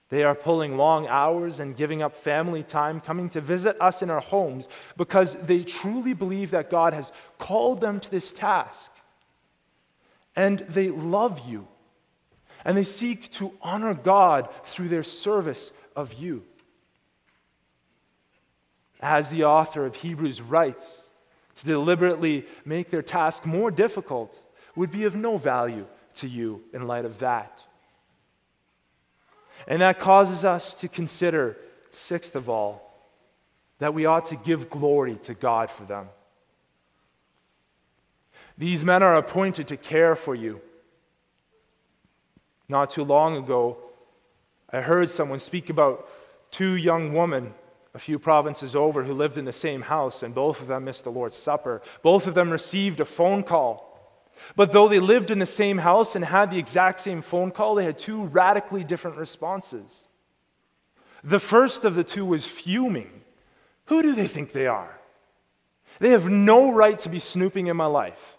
They 0.10 0.26
are 0.26 0.36
pulling 0.36 0.76
long 0.76 1.08
hours 1.08 1.62
and 1.62 1.76
giving 1.76 2.02
up 2.02 2.14
family 2.14 2.64
time, 2.64 3.00
coming 3.00 3.30
to 3.30 3.40
visit 3.40 3.78
us 3.80 4.02
in 4.02 4.10
our 4.10 4.20
homes 4.20 4.68
because 4.98 5.36
they 5.36 5.64
truly 5.64 6.14
believe 6.14 6.52
that 6.52 6.70
God 6.70 6.94
has 6.94 7.14
called 7.40 7.80
them 7.80 8.02
to 8.02 8.12
this 8.12 8.34
task 8.34 8.92
and 10.36 10.60
they 10.60 10.90
love 10.90 11.42
you. 11.48 11.68
And 12.64 12.78
they 12.78 12.84
seek 12.84 13.32
to 13.32 13.52
honor 13.62 13.94
God 13.94 14.50
through 14.66 14.90
their 14.90 15.04
service 15.04 15.72
of 15.96 16.14
you. 16.14 16.44
As 19.00 19.30
the 19.30 19.46
author 19.46 19.86
of 19.86 19.96
Hebrews 19.96 20.42
writes, 20.42 21.08
to 21.56 21.66
deliberately 21.66 22.46
make 22.66 22.90
their 22.90 23.02
task 23.02 23.46
more 23.46 23.72
difficult 23.72 24.40
would 24.76 24.92
be 24.92 25.04
of 25.04 25.16
no 25.16 25.38
value 25.38 25.86
to 26.16 26.28
you 26.28 26.64
in 26.74 26.88
light 26.88 27.06
of 27.06 27.20
that. 27.20 27.62
And 29.68 29.82
that 29.82 30.00
causes 30.00 30.44
us 30.44 30.74
to 30.76 30.88
consider, 30.88 31.58
sixth 31.92 32.36
of 32.36 32.50
all, 32.50 32.88
that 33.80 33.94
we 33.94 34.06
ought 34.06 34.26
to 34.28 34.36
give 34.36 34.70
glory 34.70 35.16
to 35.24 35.34
God 35.34 35.70
for 35.70 35.84
them. 35.84 36.10
These 38.62 38.86
men 38.86 39.02
are 39.02 39.16
appointed 39.16 39.70
to 39.70 39.76
care 39.76 40.16
for 40.16 40.36
you. 40.36 40.62
Not 42.70 42.92
too 42.92 43.04
long 43.04 43.36
ago, 43.36 43.80
I 44.72 44.82
heard 44.82 45.10
someone 45.10 45.40
speak 45.40 45.72
about 45.72 46.08
two 46.52 46.76
young 46.76 47.16
women 47.16 47.56
a 47.96 48.00
few 48.00 48.20
provinces 48.20 48.76
over 48.76 49.02
who 49.02 49.16
lived 49.16 49.40
in 49.40 49.46
the 49.46 49.52
same 49.52 49.82
house, 49.82 50.22
and 50.22 50.36
both 50.36 50.62
of 50.62 50.68
them 50.68 50.86
missed 50.86 51.06
the 51.06 51.10
Lord's 51.10 51.38
Supper. 51.38 51.82
Both 52.04 52.28
of 52.28 52.36
them 52.36 52.52
received 52.52 53.00
a 53.00 53.06
phone 53.06 53.42
call. 53.42 54.00
But 54.56 54.74
though 54.74 54.88
they 54.88 55.00
lived 55.00 55.32
in 55.32 55.40
the 55.40 55.48
same 55.48 55.80
house 55.80 56.16
and 56.16 56.24
had 56.24 56.52
the 56.52 56.60
exact 56.60 57.00
same 57.00 57.24
phone 57.24 57.50
call, 57.50 57.74
they 57.74 57.84
had 57.84 57.98
two 57.98 58.26
radically 58.26 58.84
different 58.84 59.18
responses. 59.18 59.92
The 61.24 61.40
first 61.40 61.84
of 61.84 61.96
the 61.96 62.04
two 62.04 62.28
was 62.28 62.46
fuming. 62.46 63.24
Who 63.86 64.04
do 64.04 64.14
they 64.14 64.28
think 64.28 64.52
they 64.52 64.68
are? 64.68 65.00
They 65.98 66.10
have 66.10 66.30
no 66.30 66.72
right 66.72 67.00
to 67.00 67.10
be 67.10 67.20
snooping 67.20 67.66
in 67.66 67.76
my 67.76 67.88
life. 67.88 68.31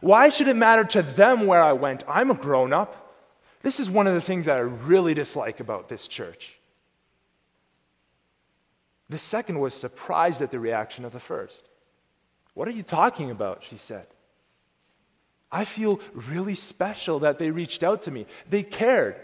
Why 0.00 0.28
should 0.28 0.48
it 0.48 0.56
matter 0.56 0.84
to 0.84 1.02
them 1.02 1.46
where 1.46 1.62
I 1.62 1.72
went? 1.72 2.04
I'm 2.08 2.30
a 2.30 2.34
grown 2.34 2.72
up. 2.72 3.14
This 3.62 3.80
is 3.80 3.90
one 3.90 4.06
of 4.06 4.14
the 4.14 4.20
things 4.20 4.46
that 4.46 4.56
I 4.56 4.60
really 4.60 5.14
dislike 5.14 5.60
about 5.60 5.88
this 5.88 6.06
church. 6.06 6.58
The 9.08 9.18
second 9.18 9.58
was 9.58 9.74
surprised 9.74 10.42
at 10.42 10.50
the 10.50 10.60
reaction 10.60 11.04
of 11.04 11.12
the 11.12 11.20
first. 11.20 11.68
What 12.54 12.68
are 12.68 12.72
you 12.72 12.82
talking 12.82 13.30
about? 13.30 13.64
She 13.64 13.76
said. 13.76 14.06
I 15.50 15.64
feel 15.64 16.00
really 16.12 16.54
special 16.54 17.20
that 17.20 17.38
they 17.38 17.50
reached 17.50 17.82
out 17.82 18.02
to 18.02 18.10
me. 18.10 18.26
They 18.50 18.62
cared. 18.62 19.16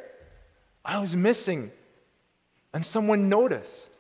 I 0.85 1.01
was 1.01 1.15
missing, 1.15 1.71
and 2.73 2.85
someone 2.85 3.29
noticed. 3.29 3.91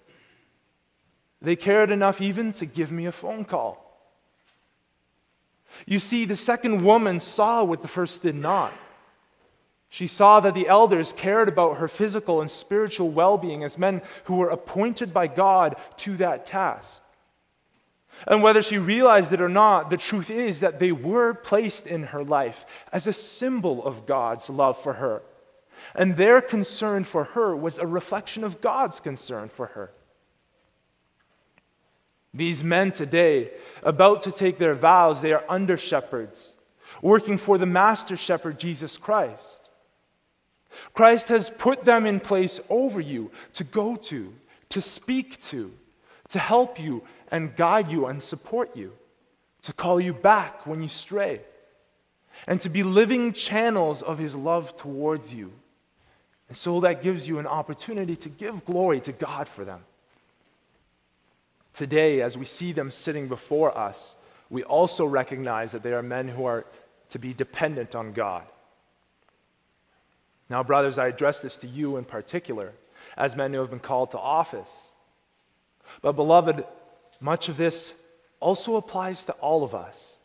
They 1.42 1.56
cared 1.56 1.90
enough 1.90 2.20
even 2.20 2.52
to 2.54 2.66
give 2.66 2.90
me 2.90 3.06
a 3.06 3.12
phone 3.12 3.44
call. 3.44 3.83
You 5.86 5.98
see, 5.98 6.24
the 6.24 6.36
second 6.36 6.84
woman 6.84 7.20
saw 7.20 7.64
what 7.64 7.82
the 7.82 7.88
first 7.88 8.22
did 8.22 8.34
not. 8.34 8.72
She 9.88 10.06
saw 10.08 10.40
that 10.40 10.54
the 10.54 10.66
elders 10.66 11.12
cared 11.12 11.48
about 11.48 11.76
her 11.76 11.86
physical 11.86 12.40
and 12.40 12.50
spiritual 12.50 13.10
well 13.10 13.38
being 13.38 13.62
as 13.62 13.78
men 13.78 14.02
who 14.24 14.36
were 14.36 14.48
appointed 14.48 15.14
by 15.14 15.28
God 15.28 15.76
to 15.98 16.16
that 16.16 16.46
task. 16.46 17.00
And 18.26 18.42
whether 18.42 18.62
she 18.62 18.78
realized 18.78 19.32
it 19.32 19.40
or 19.40 19.48
not, 19.48 19.90
the 19.90 19.96
truth 19.96 20.30
is 20.30 20.60
that 20.60 20.78
they 20.78 20.92
were 20.92 21.34
placed 21.34 21.86
in 21.86 22.04
her 22.04 22.24
life 22.24 22.64
as 22.92 23.06
a 23.06 23.12
symbol 23.12 23.84
of 23.84 24.06
God's 24.06 24.50
love 24.50 24.82
for 24.82 24.94
her. 24.94 25.22
And 25.94 26.16
their 26.16 26.40
concern 26.40 27.04
for 27.04 27.24
her 27.24 27.54
was 27.54 27.78
a 27.78 27.86
reflection 27.86 28.42
of 28.42 28.60
God's 28.60 29.00
concern 29.00 29.48
for 29.48 29.66
her. 29.68 29.92
These 32.34 32.64
men 32.64 32.90
today, 32.90 33.52
about 33.84 34.22
to 34.22 34.32
take 34.32 34.58
their 34.58 34.74
vows, 34.74 35.20
they 35.20 35.32
are 35.32 35.44
under 35.48 35.76
shepherds, 35.76 36.52
working 37.00 37.38
for 37.38 37.58
the 37.58 37.66
master 37.66 38.16
shepherd, 38.16 38.58
Jesus 38.58 38.98
Christ. 38.98 39.42
Christ 40.92 41.28
has 41.28 41.50
put 41.50 41.84
them 41.84 42.06
in 42.06 42.18
place 42.18 42.60
over 42.68 43.00
you 43.00 43.30
to 43.52 43.62
go 43.62 43.94
to, 43.94 44.34
to 44.70 44.80
speak 44.80 45.40
to, 45.44 45.72
to 46.30 46.38
help 46.40 46.80
you 46.80 47.04
and 47.30 47.54
guide 47.54 47.92
you 47.92 48.06
and 48.06 48.20
support 48.20 48.76
you, 48.76 48.92
to 49.62 49.72
call 49.72 50.00
you 50.00 50.12
back 50.12 50.66
when 50.66 50.82
you 50.82 50.88
stray, 50.88 51.40
and 52.48 52.60
to 52.60 52.68
be 52.68 52.82
living 52.82 53.32
channels 53.32 54.02
of 54.02 54.18
his 54.18 54.34
love 54.34 54.76
towards 54.76 55.32
you. 55.32 55.52
And 56.48 56.56
so 56.56 56.80
that 56.80 57.02
gives 57.02 57.28
you 57.28 57.38
an 57.38 57.46
opportunity 57.46 58.16
to 58.16 58.28
give 58.28 58.64
glory 58.64 59.00
to 59.02 59.12
God 59.12 59.46
for 59.46 59.64
them. 59.64 59.80
Today, 61.74 62.22
as 62.22 62.38
we 62.38 62.44
see 62.44 62.72
them 62.72 62.90
sitting 62.90 63.28
before 63.28 63.76
us, 63.76 64.14
we 64.48 64.62
also 64.62 65.04
recognize 65.04 65.72
that 65.72 65.82
they 65.82 65.92
are 65.92 66.02
men 66.02 66.28
who 66.28 66.44
are 66.44 66.64
to 67.10 67.18
be 67.18 67.34
dependent 67.34 67.94
on 67.94 68.12
God. 68.12 68.44
Now, 70.48 70.62
brothers, 70.62 70.98
I 70.98 71.08
address 71.08 71.40
this 71.40 71.56
to 71.58 71.66
you 71.66 71.96
in 71.96 72.04
particular, 72.04 72.72
as 73.16 73.34
men 73.34 73.52
who 73.52 73.60
have 73.60 73.70
been 73.70 73.80
called 73.80 74.12
to 74.12 74.18
office. 74.18 74.70
But, 76.00 76.12
beloved, 76.12 76.64
much 77.20 77.48
of 77.48 77.56
this 77.56 77.92
also 78.40 78.76
applies 78.76 79.24
to 79.24 79.32
all 79.34 79.64
of 79.64 79.74
us. 79.74 80.16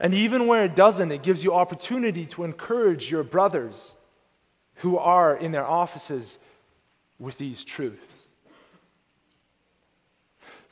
And 0.00 0.12
even 0.14 0.46
where 0.46 0.64
it 0.64 0.74
doesn't, 0.74 1.10
it 1.12 1.22
gives 1.22 1.42
you 1.42 1.54
opportunity 1.54 2.26
to 2.26 2.44
encourage 2.44 3.10
your 3.10 3.22
brothers 3.22 3.92
who 4.76 4.98
are 4.98 5.34
in 5.34 5.52
their 5.52 5.66
offices 5.66 6.38
with 7.18 7.38
these 7.38 7.64
truths. 7.64 8.17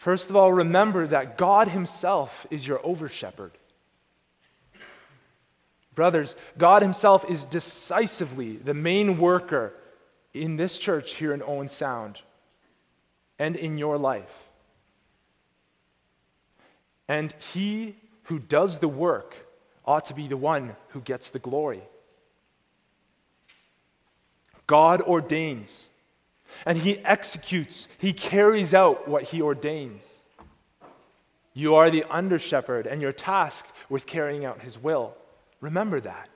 First 0.07 0.31
of 0.31 0.37
all, 0.37 0.53
remember 0.53 1.05
that 1.09 1.37
God 1.37 1.66
Himself 1.66 2.47
is 2.49 2.64
your 2.64 2.79
over 2.87 3.09
shepherd. 3.09 3.51
Brothers, 5.97 6.37
God 6.57 6.83
Himself 6.83 7.29
is 7.29 7.45
decisively 7.45 8.55
the 8.55 8.73
main 8.73 9.19
worker 9.19 9.75
in 10.33 10.55
this 10.59 10.79
church 10.79 11.14
here 11.14 11.35
in 11.35 11.42
Owen 11.42 11.69
Sound 11.69 12.21
and 13.37 13.57
in 13.57 13.79
your 13.79 13.99
life. 13.99 14.31
And 17.09 17.35
He 17.53 17.97
who 18.27 18.38
does 18.38 18.79
the 18.79 18.87
work 18.87 19.35
ought 19.85 20.05
to 20.05 20.14
be 20.14 20.29
the 20.29 20.37
one 20.37 20.77
who 20.90 21.01
gets 21.01 21.31
the 21.31 21.40
glory. 21.40 21.83
God 24.69 25.03
ordains 25.03 25.88
and 26.64 26.79
he 26.79 26.99
executes, 27.05 27.88
he 27.99 28.12
carries 28.12 28.73
out 28.73 29.09
what 29.09 29.25
he 29.25 29.42
ordains. 29.42 30.03
You 31.53 31.75
are 31.75 31.90
the 31.90 32.05
under 32.11 32.38
shepherd, 32.38 32.87
and 32.87 33.01
you're 33.01 33.12
tasked 33.12 33.73
with 33.88 34.07
carrying 34.07 34.45
out 34.45 34.61
his 34.61 34.79
will. 34.79 35.14
Remember 35.61 36.01
that. 36.01 36.29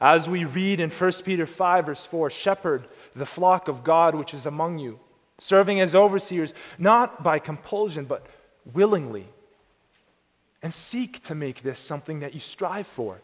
As 0.00 0.28
we 0.28 0.44
read 0.44 0.80
in 0.80 0.90
1 0.90 1.12
Peter 1.24 1.46
5, 1.46 1.86
verse 1.86 2.04
4, 2.04 2.30
shepherd 2.30 2.86
the 3.14 3.26
flock 3.26 3.68
of 3.68 3.84
God 3.84 4.14
which 4.14 4.34
is 4.34 4.46
among 4.46 4.78
you, 4.78 4.98
serving 5.38 5.80
as 5.80 5.94
overseers, 5.94 6.52
not 6.78 7.22
by 7.22 7.38
compulsion, 7.38 8.04
but 8.04 8.26
willingly. 8.72 9.26
And 10.62 10.72
seek 10.72 11.22
to 11.24 11.34
make 11.34 11.62
this 11.62 11.78
something 11.78 12.20
that 12.20 12.34
you 12.34 12.40
strive 12.40 12.86
for, 12.86 13.20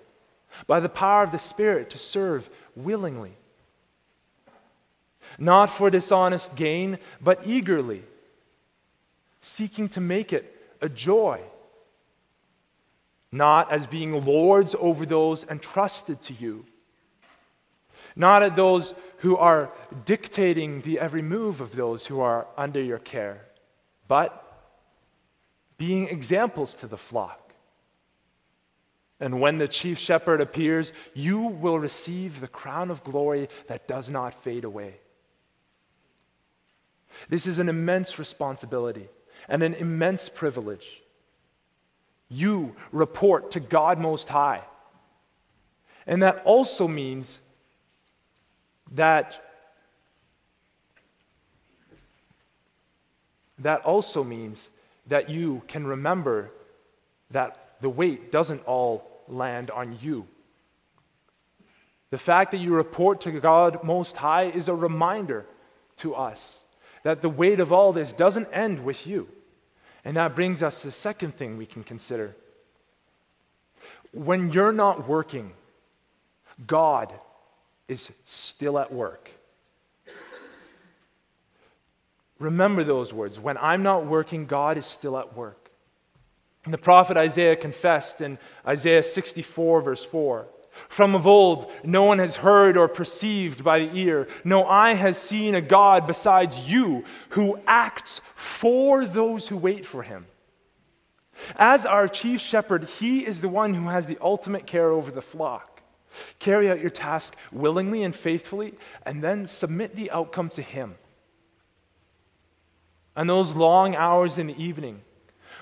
by 0.66 0.81
the 0.81 0.88
power 0.88 1.25
of 1.25 1.33
the 1.33 1.38
Spirit 1.38 1.90
to 1.90 1.98
serve 1.98 2.48
willingly 2.77 3.37
not 5.38 5.71
for 5.71 5.90
dishonest 5.90 6.55
gain, 6.57 6.99
but 7.21 7.47
eagerly, 7.47 8.03
seeking 9.40 9.88
to 9.90 10.01
make 10.01 10.33
it 10.33 10.57
a 10.81 10.88
joy, 10.88 11.40
not 13.31 13.73
as 13.73 13.87
being 13.87 14.25
lords 14.25 14.75
over 14.79 15.07
those 15.07 15.45
entrusted 15.45 16.21
to 16.23 16.35
you, 16.35 16.64
not 18.14 18.42
at 18.42 18.57
those 18.57 18.95
who 19.18 19.37
are 19.37 19.71
dictating 20.05 20.83
the 20.83 20.99
every 20.99 21.23
move 21.23 21.61
of 21.61 21.75
those 21.75 22.07
who 22.07 22.21
are 22.21 22.47
under 22.57 22.83
your 22.83 22.99
care, 22.99 23.47
but 24.09 24.38
being 25.79 26.09
examples 26.09 26.75
to 26.75 26.87
the 26.87 26.99
flock. 26.99 27.38
And 29.18 29.40
when 29.40 29.59
the 29.59 29.68
chief 29.68 29.99
shepherd 29.99 30.40
appears, 30.40 30.92
you 31.14 31.38
will 31.38 31.79
receive 31.79 32.40
the 32.40 32.49
crown 32.49 32.90
of 32.90 33.05
glory 33.05 33.49
that 33.68 33.87
does 33.87 34.11
not 34.11 34.42
fade 34.42 34.64
away. 34.64 34.97
This 37.29 37.46
is 37.46 37.59
an 37.59 37.68
immense 37.68 38.18
responsibility 38.18 39.09
and 39.48 39.62
an 39.62 39.75
immense 39.75 40.29
privilege. 40.29 41.03
You 42.29 42.75
report 42.92 43.53
to 43.53 43.61
God 43.61 43.98
Most 43.98 44.29
High. 44.29 44.62
And 46.07 46.22
that 46.22 46.42
also 46.44 46.88
means 46.88 47.38
that 48.92 49.40
that 53.59 53.83
also 53.83 54.25
means 54.25 54.68
that 55.07 55.31
you 55.31 55.62
can 55.68 55.87
remember 55.87 56.51
that 57.31 57.77
the 57.81 57.88
weight 57.88 58.33
doesn't 58.33 58.64
all 58.66 59.07
land 59.29 59.70
on 59.70 59.98
you. 60.01 60.27
The 62.11 62.18
fact 62.18 62.51
that 62.51 62.59
you 62.59 62.75
report 62.75 63.22
to 63.22 63.31
God 63.40 63.85
Most 63.85 64.16
High 64.16 64.44
is 64.44 64.68
a 64.68 64.75
reminder 64.75 65.46
to 65.98 66.14
us 66.14 66.62
that 67.02 67.22
the 67.22 67.28
weight 67.28 67.60
of 67.60 67.72
all 67.72 67.92
this 67.92 68.12
doesn't 68.12 68.48
end 68.52 68.84
with 68.84 69.06
you. 69.06 69.28
And 70.04 70.16
that 70.16 70.34
brings 70.34 70.62
us 70.62 70.80
to 70.80 70.88
the 70.88 70.92
second 70.92 71.36
thing 71.36 71.56
we 71.56 71.66
can 71.66 71.84
consider. 71.84 72.34
When 74.12 74.52
you're 74.52 74.72
not 74.72 75.08
working, 75.08 75.52
God 76.66 77.12
is 77.88 78.10
still 78.24 78.78
at 78.78 78.92
work. 78.92 79.30
Remember 82.38 82.82
those 82.82 83.12
words. 83.12 83.38
When 83.38 83.56
I'm 83.58 83.82
not 83.84 84.06
working, 84.06 84.46
God 84.46 84.76
is 84.76 84.86
still 84.86 85.16
at 85.16 85.36
work. 85.36 85.70
And 86.64 86.74
the 86.74 86.78
prophet 86.78 87.16
Isaiah 87.16 87.56
confessed 87.56 88.20
in 88.20 88.38
Isaiah 88.66 89.02
64, 89.02 89.82
verse 89.82 90.04
4 90.04 90.46
from 90.88 91.14
of 91.14 91.26
old, 91.26 91.70
no 91.85 92.02
one 92.02 92.18
has 92.18 92.37
heard 92.37 92.76
or 92.76 92.88
perceived 92.88 93.64
by 93.64 93.78
the 93.78 93.96
ear. 93.96 94.28
No 94.44 94.64
eye 94.64 94.94
has 94.94 95.16
seen 95.16 95.54
a 95.54 95.61
God 95.61 96.06
besides 96.06 96.58
you 96.61 97.04
who 97.30 97.58
acts 97.66 98.20
for 98.35 99.06
those 99.06 99.48
who 99.48 99.56
wait 99.56 99.87
for 99.87 100.02
him. 100.02 100.26
As 101.56 101.87
our 101.87 102.08
chief 102.08 102.40
shepherd, 102.40 102.85
he 102.85 103.26
is 103.26 103.40
the 103.40 103.48
one 103.48 103.74
who 103.74 103.88
has 103.88 104.06
the 104.06 104.18
ultimate 104.20 104.66
care 104.66 104.90
over 104.90 105.11
the 105.11 105.22
flock. 105.22 105.82
Carry 106.38 106.70
out 106.70 106.80
your 106.80 106.90
task 106.90 107.35
willingly 107.50 108.02
and 108.02 108.14
faithfully, 108.14 108.74
and 109.06 109.22
then 109.22 109.46
submit 109.46 109.96
the 109.96 110.11
outcome 110.11 110.50
to 110.50 110.62
him. 110.62 110.96
And 113.16 113.28
those 113.28 113.54
long 113.54 113.96
hours 113.96 114.38
in 114.38 114.46
the 114.46 114.62
evening, 114.62 115.02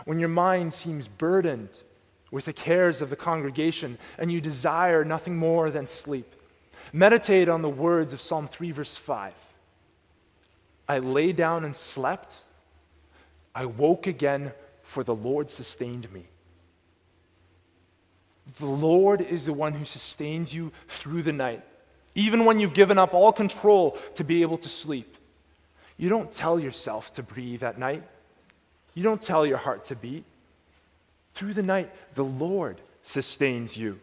when 0.05 0.19
your 0.19 0.29
mind 0.29 0.75
seems 0.75 1.09
burdened 1.09 1.71
with 2.31 2.45
the 2.45 2.53
cares 2.53 3.01
of 3.01 3.11
the 3.11 3.17
congregation 3.17 3.99
and 4.19 4.31
you 4.31 4.41
desire 4.41 5.05
nothing 5.05 5.37
more 5.37 5.71
than 5.71 5.87
sleep, 5.87 6.35
meditate 6.93 7.49
on 7.49 7.63
the 7.63 7.69
words 7.69 8.13
of 8.13 8.21
Psalm 8.21 8.49
3, 8.49 8.71
verse 8.71 8.97
5. 8.97 9.33
I 10.89 10.99
lay 10.99 11.33
down 11.33 11.65
and 11.65 11.75
slept. 11.75 12.35
I 13.55 13.67
woke 13.67 14.07
again, 14.07 14.53
for 14.83 15.05
the 15.05 15.15
Lord 15.15 15.51
sustained 15.51 16.11
me. 16.13 16.27
The 18.59 18.67
Lord 18.67 19.21
is 19.21 19.45
the 19.45 19.53
one 19.53 19.75
who 19.75 19.85
sustains 19.85 20.53
you 20.53 20.73
through 20.89 21.23
the 21.23 21.33
night, 21.33 21.63
even 22.15 22.45
when 22.45 22.59
you've 22.59 22.75
given 22.75 22.99
up 22.99 23.15
all 23.15 23.33
control 23.33 23.97
to 24.17 24.25
be 24.25 24.43
able 24.43 24.59
to 24.59 24.69
sleep. 24.69 25.17
You 25.97 26.09
don't 26.09 26.33
tell 26.33 26.59
yourself 26.59 27.13
to 27.15 27.23
breathe 27.23 27.63
at 27.63 27.79
night, 27.79 28.03
you 28.95 29.03
don't 29.03 29.23
tell 29.23 29.47
your 29.47 29.59
heart 29.59 29.85
to 29.87 29.97
beat. 29.97 30.25
Through 31.41 31.55
the 31.55 31.63
night, 31.63 31.91
the 32.17 32.23
Lord 32.23 32.83
sustains 33.03 33.75
you. 33.75 33.99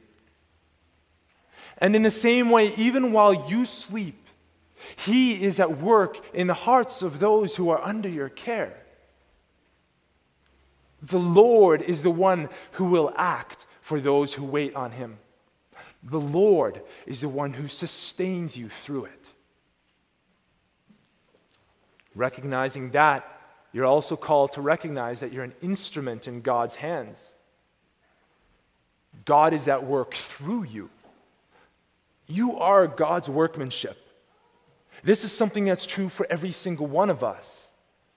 And 1.78 1.96
in 1.96 2.02
the 2.02 2.10
same 2.10 2.50
way, 2.50 2.74
even 2.78 3.12
while 3.12 3.48
you 3.48 3.68
sleep, 3.68 4.28
He 4.96 5.44
is 5.44 5.60
at 5.60 5.80
work 5.80 6.18
in 6.34 6.48
the 6.48 6.56
hearts 6.56 7.04
of 7.04 7.20
those 7.20 7.56
who 7.56 7.70
are 7.70 7.80
under 7.80 8.10
your 8.10 8.30
care. 8.30 8.76
The 11.04 11.20
Lord 11.20 11.84
is 11.84 12.02
the 12.02 12.10
one 12.10 12.50
who 12.72 12.86
will 12.86 13.14
act 13.16 13.68
for 13.82 14.00
those 14.00 14.34
who 14.34 14.44
wait 14.44 14.76
on 14.76 14.90
Him. 14.90 15.20
The 16.02 16.20
Lord 16.20 16.82
is 17.06 17.22
the 17.22 17.30
one 17.30 17.54
who 17.54 17.68
sustains 17.68 18.58
you 18.58 18.70
through 18.70 19.06
it. 19.06 19.26
Recognizing 22.16 22.90
that, 22.94 23.37
you're 23.78 23.86
also 23.86 24.16
called 24.16 24.54
to 24.54 24.62
recognize 24.62 25.20
that 25.20 25.32
you're 25.32 25.44
an 25.44 25.54
instrument 25.62 26.28
in 26.28 26.42
God's 26.42 26.74
hands. 26.74 27.20
God 29.24 29.54
is 29.54 29.68
at 29.68 29.86
work 29.86 30.16
through 30.16 30.64
you. 30.64 30.90
You 32.26 32.58
are 32.58 32.88
God's 32.88 33.30
workmanship. 33.30 33.96
This 35.04 35.24
is 35.24 35.32
something 35.32 35.66
that's 35.66 35.86
true 35.86 36.10
for 36.10 36.26
every 36.28 36.54
single 36.54 36.88
one 36.88 37.12
of 37.12 37.24
us. 37.24 37.68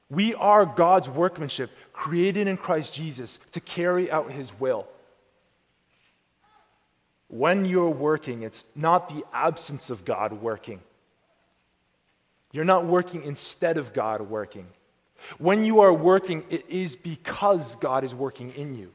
We 0.09 0.35
are 0.35 0.65
God's 0.65 1.11
workmanship, 1.11 1.71
created 1.93 2.49
in 2.49 2.57
Christ 2.57 2.95
Jesus 2.95 3.39
to 3.53 3.61
carry 3.61 4.11
out 4.11 4.33
his 4.33 4.59
will. 4.59 4.89
When 7.29 7.67
you're 7.67 7.91
working, 7.91 8.45
it's 8.45 8.65
not 8.75 9.11
the 9.11 9.27
absence 9.31 9.91
of 9.91 10.07
God 10.07 10.33
working. 10.33 10.81
You're 12.51 12.65
not 12.65 12.87
working 12.87 13.25
instead 13.25 13.77
of 13.77 13.93
God 13.93 14.23
working. 14.23 14.67
When 15.39 15.65
you 15.65 15.81
are 15.81 15.93
working, 15.93 16.45
it 16.51 16.65
is 16.69 16.97
because 16.97 17.77
God 17.77 18.05
is 18.05 18.15
working 18.15 18.53
in 18.53 18.75
you. 18.75 18.93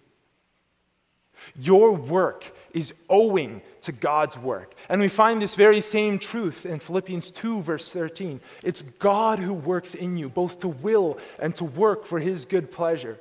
Your 1.56 1.92
work 1.92 2.46
is 2.74 2.94
owing 3.10 3.62
to 3.84 3.92
God's 3.92 4.38
work. 4.38 4.74
And 4.90 5.00
we 5.00 5.08
find 5.08 5.42
this 5.42 5.56
very 5.56 5.82
same 5.82 6.18
truth 6.18 6.66
in 6.66 6.80
Philippians 6.80 7.32
2, 7.32 7.62
verse 7.62 7.92
13. 7.92 8.42
It's 8.64 8.82
God 8.82 9.40
who 9.40 9.54
works 9.54 9.94
in 9.94 10.18
you, 10.18 10.30
both 10.30 10.60
to 10.60 10.68
will 10.68 11.18
and 11.40 11.54
to 11.56 11.64
work 11.64 12.06
for 12.06 12.20
his 12.20 12.46
good 12.46 12.72
pleasure. 12.72 13.20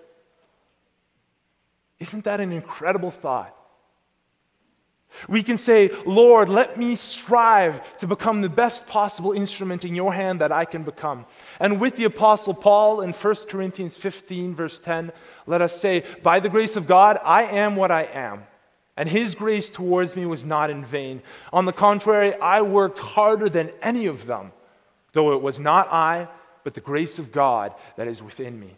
Isn't 1.98 2.24
that 2.24 2.40
an 2.40 2.52
incredible 2.52 3.10
thought? 3.10 3.54
We 5.28 5.42
can 5.42 5.58
say, 5.58 5.90
Lord, 6.04 6.48
let 6.48 6.78
me 6.78 6.96
strive 6.96 7.98
to 7.98 8.06
become 8.06 8.40
the 8.40 8.48
best 8.48 8.86
possible 8.86 9.32
instrument 9.32 9.84
in 9.84 9.94
your 9.94 10.12
hand 10.12 10.40
that 10.40 10.52
I 10.52 10.64
can 10.64 10.82
become. 10.82 11.26
And 11.60 11.80
with 11.80 11.96
the 11.96 12.04
Apostle 12.04 12.54
Paul 12.54 13.00
in 13.00 13.12
1 13.12 13.34
Corinthians 13.48 13.96
15, 13.96 14.54
verse 14.54 14.78
10, 14.78 15.12
let 15.46 15.62
us 15.62 15.78
say, 15.80 16.04
By 16.22 16.40
the 16.40 16.48
grace 16.48 16.76
of 16.76 16.86
God, 16.86 17.18
I 17.24 17.44
am 17.44 17.76
what 17.76 17.90
I 17.90 18.04
am. 18.04 18.44
And 18.96 19.08
his 19.08 19.34
grace 19.34 19.70
towards 19.70 20.14
me 20.14 20.24
was 20.24 20.44
not 20.44 20.70
in 20.70 20.84
vain. 20.84 21.22
On 21.52 21.64
the 21.64 21.72
contrary, 21.72 22.34
I 22.34 22.62
worked 22.62 22.98
harder 22.98 23.48
than 23.48 23.72
any 23.82 24.06
of 24.06 24.26
them, 24.26 24.52
though 25.12 25.32
it 25.32 25.42
was 25.42 25.58
not 25.58 25.92
I, 25.92 26.28
but 26.62 26.74
the 26.74 26.80
grace 26.80 27.18
of 27.18 27.32
God 27.32 27.74
that 27.96 28.08
is 28.08 28.22
within 28.22 28.58
me. 28.58 28.76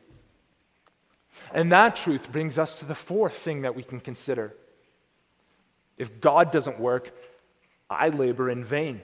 And 1.53 1.71
that 1.73 1.97
truth 1.97 2.33
brings 2.33 2.59
us 2.59 2.79
to 2.79 2.87
the 2.87 2.95
fourth 2.95 3.37
thing 3.37 3.63
that 3.63 3.77
we 3.77 3.83
can 3.83 4.01
consider 4.01 4.55
if 5.99 6.21
God 6.21 6.53
doesn't 6.53 6.79
work, 6.79 7.13
I 7.89 8.09
labor 8.09 8.51
in 8.51 8.65
vain. 8.65 9.01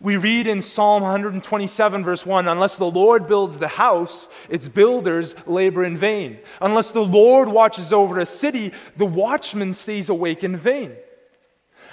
We 0.00 0.16
read 0.16 0.46
in 0.46 0.62
Psalm 0.62 1.02
127, 1.02 2.04
verse 2.04 2.24
1 2.24 2.46
Unless 2.46 2.76
the 2.76 2.90
Lord 2.90 3.26
builds 3.26 3.58
the 3.58 3.68
house, 3.68 4.28
its 4.48 4.68
builders 4.68 5.34
labor 5.46 5.84
in 5.84 5.96
vain. 5.96 6.38
Unless 6.60 6.92
the 6.92 7.04
Lord 7.04 7.48
watches 7.48 7.92
over 7.92 8.20
a 8.20 8.26
city, 8.26 8.72
the 8.96 9.06
watchman 9.06 9.74
stays 9.74 10.08
awake 10.08 10.44
in 10.44 10.56
vain. 10.56 10.94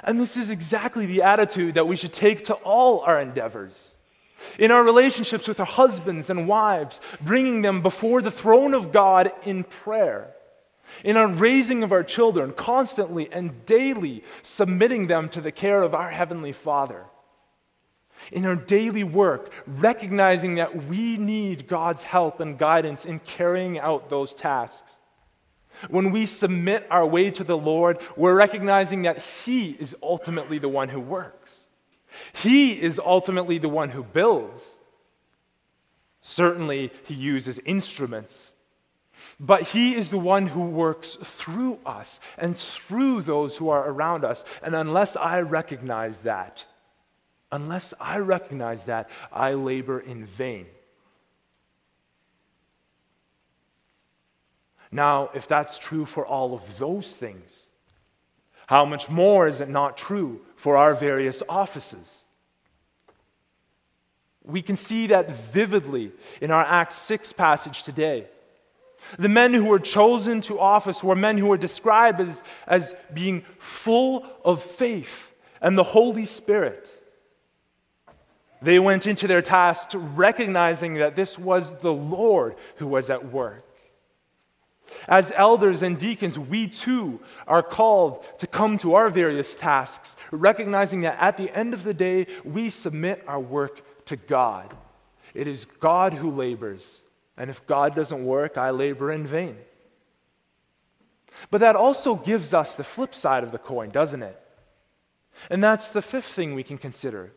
And 0.04 0.20
this 0.20 0.38
is 0.38 0.52
exactly 0.52 1.08
the 1.08 1.24
attitude 1.24 1.76
that 1.76 1.88
we 1.88 1.96
should 1.96 2.14
take 2.14 2.46
to 2.46 2.54
all 2.56 3.00
our 3.00 3.20
endeavors. 3.20 3.96
In 4.60 4.70
our 4.70 4.84
relationships 4.84 5.48
with 5.48 5.60
our 5.60 5.66
husbands 5.66 6.30
and 6.30 6.48
wives, 6.48 7.02
bringing 7.22 7.64
them 7.64 7.82
before 7.82 8.22
the 8.22 8.30
throne 8.30 8.76
of 8.76 8.92
God 8.92 9.32
in 9.46 9.64
prayer 9.64 10.35
in 11.04 11.18
our 11.18 11.28
raising 11.28 11.84
of 11.84 11.92
our 11.92 12.04
children, 12.04 12.54
constantly 12.54 13.32
and 13.32 13.66
daily 13.66 14.24
submitting 14.42 15.08
them 15.08 15.30
to 15.30 15.42
the 15.42 15.52
care 15.52 15.82
of 15.84 15.94
our 15.94 16.10
Heavenly 16.10 16.52
Father. 16.52 17.06
In 18.32 18.46
our 18.46 18.56
daily 18.56 19.04
work, 19.04 19.52
recognizing 19.68 20.56
that 20.56 20.86
we 20.86 21.18
need 21.18 21.68
God's 21.68 22.04
help 22.04 22.40
and 22.40 22.58
guidance 22.58 23.06
in 23.06 23.20
carrying 23.20 23.80
out 23.80 24.10
those 24.10 24.34
tasks. 24.34 24.92
When 25.90 26.12
we 26.12 26.26
submit 26.26 26.88
our 26.90 27.06
way 27.06 27.30
to 27.32 27.44
the 27.44 27.58
Lord, 27.58 28.00
we're 28.16 28.36
recognizing 28.36 29.04
that 29.04 29.20
He 29.20 29.72
is 29.72 29.96
ultimately 30.02 30.58
the 30.58 30.70
one 30.70 30.90
who 30.90 31.02
works. 31.02 31.66
He 32.34 32.82
is 32.82 33.00
ultimately 33.00 33.58
the 33.58 33.70
one 33.70 33.90
who 33.90 34.04
builds. 34.04 34.64
Certainly, 36.22 36.92
He 37.04 37.14
uses 37.14 37.60
instruments 37.66 38.54
but 39.40 39.64
He 39.64 39.96
is 39.96 40.10
the 40.10 40.18
one 40.18 40.48
who 40.48 40.66
works 40.66 41.18
through 41.22 41.80
us 41.86 42.20
and 42.38 42.58
through 42.58 43.22
those 43.22 43.58
who 43.58 43.70
are 43.70 43.90
around 43.90 44.24
us. 44.24 44.44
And 44.62 44.76
unless 44.76 45.16
I 45.16 45.42
recognize 45.42 46.22
that, 46.22 46.64
unless 47.52 47.94
I 48.00 48.20
recognize 48.20 48.86
that, 48.86 49.10
I 49.32 49.54
labor 49.54 50.00
in 50.00 50.26
vain. 50.26 50.68
Now, 54.92 55.30
if 55.34 55.48
that's 55.48 55.78
true 55.78 56.06
for 56.06 56.26
all 56.26 56.54
of 56.54 56.78
those 56.78 57.14
things, 57.14 57.68
how 58.68 58.86
much 58.86 59.10
more 59.10 59.48
is 59.48 59.62
it 59.62 59.70
not 59.70 59.98
true 59.98 60.42
for 60.56 60.78
our 60.78 60.96
various 60.96 61.44
offices? 61.48 62.24
We 64.44 64.62
can 64.62 64.76
see 64.76 65.08
that 65.08 65.32
vividly 65.32 66.12
in 66.40 66.52
our 66.52 66.64
Acts 66.64 66.98
6 66.98 67.34
passage 67.34 67.84
today. 67.84 68.28
The 69.18 69.30
men 69.30 69.54
who 69.54 69.66
were 69.66 69.80
chosen 69.80 70.42
to 70.42 70.60
office 70.60 71.04
were 71.04 71.16
men 71.16 71.38
who 71.38 71.48
were 71.48 71.58
described 71.58 72.22
as, 72.22 72.42
as 72.68 72.96
being 73.14 73.44
full 73.60 74.26
of 74.44 74.62
faith 74.62 75.34
and 75.62 75.78
the 75.78 75.84
Holy 75.84 76.26
Spirit. 76.26 76.90
They 78.62 78.80
went 78.80 79.06
into 79.06 79.28
their 79.28 79.42
task 79.42 79.92
recognizing 79.94 80.96
that 80.96 81.16
this 81.16 81.38
was 81.38 81.74
the 81.80 81.94
Lord 81.94 82.56
who 82.78 82.88
was 82.88 83.10
at 83.10 83.32
work. 83.32 83.64
As 85.08 85.32
elders 85.36 85.82
and 85.82 85.98
deacons, 85.98 86.38
we 86.38 86.68
too 86.68 87.20
are 87.48 87.64
called 87.64 88.26
to 88.40 88.48
come 88.48 88.78
to 88.80 88.96
our 88.96 89.10
various 89.10 89.56
tasks, 89.56 90.16
recognizing 90.32 91.02
that 91.02 91.18
at 91.20 91.38
the 91.38 91.56
end 91.56 91.74
of 91.74 91.84
the 91.84 91.94
day, 91.94 92.28
we 92.44 92.70
submit 92.70 93.24
our 93.28 93.40
work 93.40 94.06
to 94.06 94.16
God. 94.16 94.74
It 95.34 95.48
is 95.48 95.66
God 95.66 96.14
who 96.14 96.32
labors, 96.32 97.02
and 97.38 97.50
if 97.50 97.66
God 97.68 97.96
doesn't 97.96 98.26
work, 98.26 98.58
I 98.58 98.70
labor 98.70 99.12
in 99.12 99.28
vain. 99.28 99.58
But 101.50 101.62
that 101.62 101.76
also 101.76 102.16
gives 102.16 102.54
us 102.54 102.76
the 102.76 102.84
flip 102.84 103.14
side 103.14 103.44
of 103.44 103.52
the 103.52 103.58
coin, 103.58 103.90
doesn't 103.90 104.24
it? 104.24 104.40
And 105.50 105.64
that's 105.64 105.90
the 105.90 106.02
fifth 106.02 106.28
thing 106.28 106.56
we 106.56 106.64
can 106.64 106.78
consider. 106.78 107.34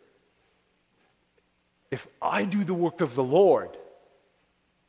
If 1.91 2.07
I 2.23 2.45
do 2.45 2.65
the 2.65 2.75
work 2.75 3.01
of 3.01 3.15
the 3.15 3.25
Lord, 3.25 3.77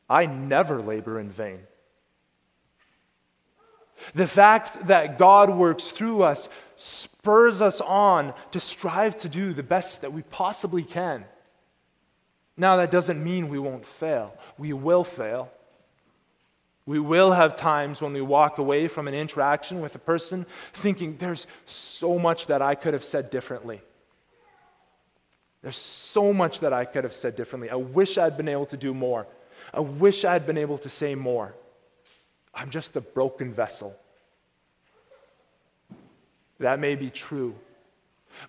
I 0.08 0.26
never 0.26 0.80
labor 0.80 1.18
in 1.18 1.30
vain. 1.30 1.60
The 4.14 4.28
fact 4.28 4.86
that 4.86 5.18
God 5.18 5.50
works 5.50 5.88
through 5.88 6.22
us 6.22 6.48
spurs 6.76 7.60
us 7.60 7.80
on 7.80 8.32
to 8.52 8.60
strive 8.60 9.20
to 9.20 9.28
do 9.28 9.52
the 9.52 9.62
best 9.62 10.00
that 10.00 10.12
we 10.12 10.22
possibly 10.22 10.82
can. 10.82 11.24
Now, 12.60 12.76
that 12.76 12.90
doesn't 12.90 13.24
mean 13.24 13.48
we 13.48 13.58
won't 13.58 13.86
fail. 13.86 14.36
We 14.58 14.74
will 14.74 15.02
fail. 15.02 15.50
We 16.84 17.00
will 17.00 17.32
have 17.32 17.56
times 17.56 18.02
when 18.02 18.12
we 18.12 18.20
walk 18.20 18.58
away 18.58 18.86
from 18.86 19.08
an 19.08 19.14
interaction 19.14 19.80
with 19.80 19.94
a 19.94 19.98
person 19.98 20.44
thinking, 20.74 21.16
there's 21.16 21.46
so 21.64 22.18
much 22.18 22.48
that 22.48 22.60
I 22.60 22.74
could 22.74 22.92
have 22.92 23.02
said 23.02 23.30
differently. 23.30 23.80
There's 25.62 25.78
so 25.78 26.34
much 26.34 26.60
that 26.60 26.74
I 26.74 26.84
could 26.84 27.04
have 27.04 27.14
said 27.14 27.34
differently. 27.34 27.70
I 27.70 27.76
wish 27.76 28.18
I'd 28.18 28.36
been 28.36 28.48
able 28.48 28.66
to 28.66 28.76
do 28.76 28.92
more. 28.92 29.26
I 29.72 29.80
wish 29.80 30.26
I'd 30.26 30.44
been 30.44 30.58
able 30.58 30.76
to 30.78 30.90
say 30.90 31.14
more. 31.14 31.54
I'm 32.52 32.68
just 32.68 32.94
a 32.94 33.00
broken 33.00 33.54
vessel. 33.54 33.96
That 36.58 36.78
may 36.78 36.94
be 36.94 37.08
true. 37.08 37.54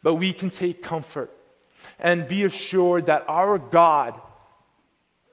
But 0.03 0.15
we 0.15 0.33
can 0.33 0.49
take 0.49 0.83
comfort 0.83 1.31
and 1.99 2.27
be 2.27 2.43
assured 2.43 3.07
that 3.07 3.25
our 3.27 3.57
God, 3.57 4.19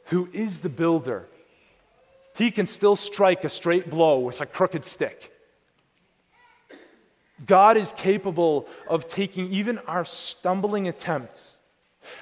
who 0.07 0.29
is 0.33 0.61
the 0.61 0.69
builder, 0.69 1.27
he 2.35 2.51
can 2.51 2.67
still 2.67 2.97
strike 2.97 3.45
a 3.45 3.49
straight 3.49 3.91
blow 3.91 4.21
with 4.21 4.41
a 4.41 4.47
crooked 4.47 4.85
stick. 4.85 5.33
God 7.45 7.77
is 7.77 7.93
capable 7.93 8.69
of 8.89 9.09
taking 9.09 9.53
even 9.53 9.79
our 9.81 10.05
stumbling 10.05 10.89
attempts 10.89 11.57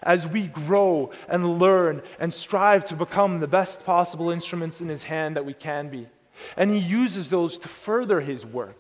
as 0.02 0.26
we 0.26 0.46
grow 0.46 1.10
and 1.28 1.58
learn 1.58 2.02
and 2.18 2.32
strive 2.32 2.84
to 2.86 2.94
become 2.94 3.40
the 3.40 3.46
best 3.46 3.84
possible 3.84 4.30
instruments 4.30 4.80
in 4.80 4.88
His 4.88 5.04
hand 5.04 5.36
that 5.36 5.44
we 5.44 5.54
can 5.54 5.88
be. 5.88 6.08
And 6.56 6.70
He 6.70 6.78
uses 6.78 7.30
those 7.30 7.58
to 7.58 7.68
further 7.68 8.20
His 8.20 8.44
work. 8.44 8.76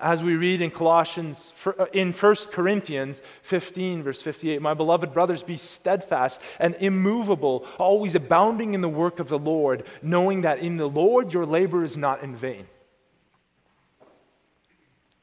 As 0.00 0.22
we 0.22 0.34
read 0.34 0.62
in 0.62 0.70
Colossians, 0.70 1.52
uh, 1.66 1.84
in 1.92 2.12
1 2.12 2.34
Corinthians 2.52 3.20
15, 3.42 4.02
verse 4.02 4.22
58, 4.22 4.62
my 4.62 4.72
beloved 4.72 5.12
brothers, 5.12 5.42
be 5.42 5.58
steadfast 5.58 6.40
and 6.58 6.74
immovable, 6.76 7.66
always 7.78 8.14
abounding 8.14 8.72
in 8.72 8.80
the 8.80 8.88
work 8.88 9.20
of 9.20 9.28
the 9.28 9.38
Lord, 9.38 9.84
knowing 10.00 10.40
that 10.40 10.60
in 10.60 10.78
the 10.78 10.88
Lord 10.88 11.34
your 11.34 11.44
labor 11.44 11.84
is 11.84 11.98
not 11.98 12.22
in 12.22 12.34
vain. 12.34 12.66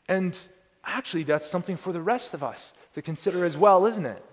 And 0.07 0.37
actually, 0.85 1.23
that's 1.23 1.47
something 1.47 1.75
for 1.75 1.91
the 1.91 2.01
rest 2.01 2.33
of 2.33 2.43
us 2.43 2.73
to 2.93 3.01
consider 3.01 3.45
as 3.45 3.57
well, 3.57 3.85
isn't 3.85 4.05
it? 4.05 4.23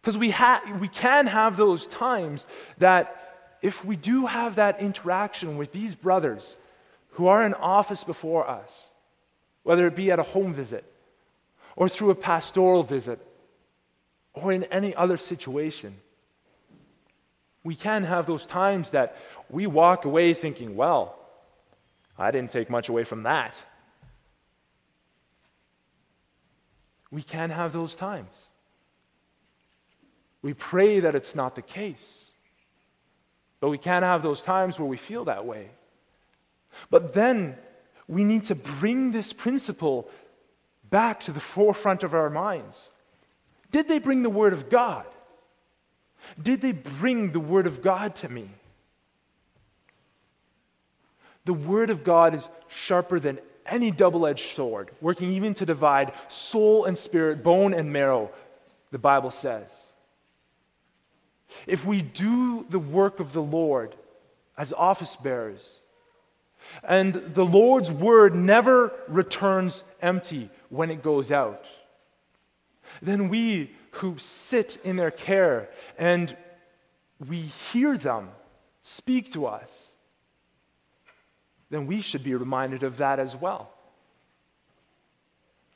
Because 0.00 0.16
we, 0.16 0.30
ha- 0.30 0.62
we 0.80 0.88
can 0.88 1.26
have 1.26 1.56
those 1.56 1.86
times 1.86 2.46
that 2.78 3.56
if 3.62 3.84
we 3.84 3.96
do 3.96 4.26
have 4.26 4.56
that 4.56 4.80
interaction 4.80 5.56
with 5.56 5.72
these 5.72 5.94
brothers 5.94 6.56
who 7.10 7.26
are 7.26 7.44
in 7.44 7.54
office 7.54 8.02
before 8.02 8.48
us, 8.48 8.89
whether 9.62 9.86
it 9.86 9.96
be 9.96 10.10
at 10.10 10.18
a 10.18 10.22
home 10.24 10.52
visit 10.52 10.84
or 11.76 11.88
through 11.88 12.10
a 12.10 12.14
pastoral 12.14 12.82
visit 12.82 13.24
or 14.32 14.52
in 14.52 14.64
any 14.64 14.94
other 14.94 15.16
situation, 15.16 15.96
we 17.64 17.74
can 17.74 18.04
have 18.04 18.26
those 18.26 18.46
times 18.46 18.90
that 18.90 19.16
we 19.50 19.66
walk 19.66 20.04
away 20.04 20.32
thinking, 20.34 20.76
well, 20.76 21.18
I 22.18 22.30
didn't 22.30 22.50
take 22.50 22.70
much 22.70 22.88
away 22.88 23.04
from 23.04 23.24
that. 23.24 23.54
We 27.10 27.22
can 27.22 27.50
have 27.50 27.72
those 27.72 27.96
times. 27.96 28.34
We 30.42 30.54
pray 30.54 31.00
that 31.00 31.14
it's 31.14 31.34
not 31.34 31.54
the 31.54 31.62
case. 31.62 32.30
But 33.58 33.68
we 33.68 33.78
can 33.78 34.02
have 34.02 34.22
those 34.22 34.42
times 34.42 34.78
where 34.78 34.88
we 34.88 34.96
feel 34.96 35.26
that 35.26 35.44
way. 35.44 35.70
But 36.88 37.12
then 37.12 37.56
we 38.10 38.24
need 38.24 38.42
to 38.42 38.56
bring 38.56 39.12
this 39.12 39.32
principle 39.32 40.10
back 40.90 41.20
to 41.20 41.32
the 41.32 41.38
forefront 41.38 42.02
of 42.02 42.12
our 42.12 42.28
minds. 42.28 42.88
Did 43.70 43.86
they 43.86 44.00
bring 44.00 44.24
the 44.24 44.30
Word 44.30 44.52
of 44.52 44.68
God? 44.68 45.06
Did 46.42 46.60
they 46.60 46.72
bring 46.72 47.30
the 47.30 47.38
Word 47.38 47.68
of 47.68 47.82
God 47.82 48.16
to 48.16 48.28
me? 48.28 48.50
The 51.44 51.54
Word 51.54 51.88
of 51.88 52.02
God 52.02 52.34
is 52.34 52.42
sharper 52.66 53.20
than 53.20 53.38
any 53.64 53.92
double 53.92 54.26
edged 54.26 54.56
sword, 54.56 54.90
working 55.00 55.32
even 55.32 55.54
to 55.54 55.64
divide 55.64 56.12
soul 56.26 56.86
and 56.86 56.98
spirit, 56.98 57.44
bone 57.44 57.72
and 57.72 57.92
marrow, 57.92 58.32
the 58.90 58.98
Bible 58.98 59.30
says. 59.30 59.68
If 61.64 61.84
we 61.84 62.02
do 62.02 62.66
the 62.70 62.80
work 62.80 63.20
of 63.20 63.32
the 63.32 63.42
Lord 63.42 63.94
as 64.58 64.72
office 64.72 65.14
bearers, 65.14 65.79
and 66.82 67.14
the 67.34 67.44
Lord's 67.44 67.90
word 67.90 68.34
never 68.34 68.92
returns 69.08 69.82
empty 70.00 70.50
when 70.68 70.90
it 70.90 71.02
goes 71.02 71.30
out, 71.30 71.64
then 73.02 73.28
we 73.28 73.70
who 73.92 74.16
sit 74.18 74.78
in 74.84 74.96
their 74.96 75.10
care 75.10 75.68
and 75.98 76.36
we 77.28 77.52
hear 77.72 77.96
them 77.96 78.28
speak 78.82 79.32
to 79.32 79.46
us, 79.46 79.68
then 81.70 81.86
we 81.86 82.00
should 82.00 82.24
be 82.24 82.34
reminded 82.34 82.82
of 82.82 82.96
that 82.98 83.18
as 83.18 83.36
well. 83.36 83.72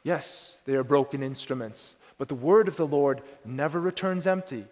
Yes, 0.02 0.58
they 0.64 0.74
are 0.74 0.84
broken 0.84 1.22
instruments, 1.22 1.94
but 2.18 2.28
the 2.28 2.34
word 2.34 2.68
of 2.68 2.76
the 2.76 2.86
Lord 2.86 3.22
never 3.44 3.80
returns 3.80 4.26
empty, 4.26 4.66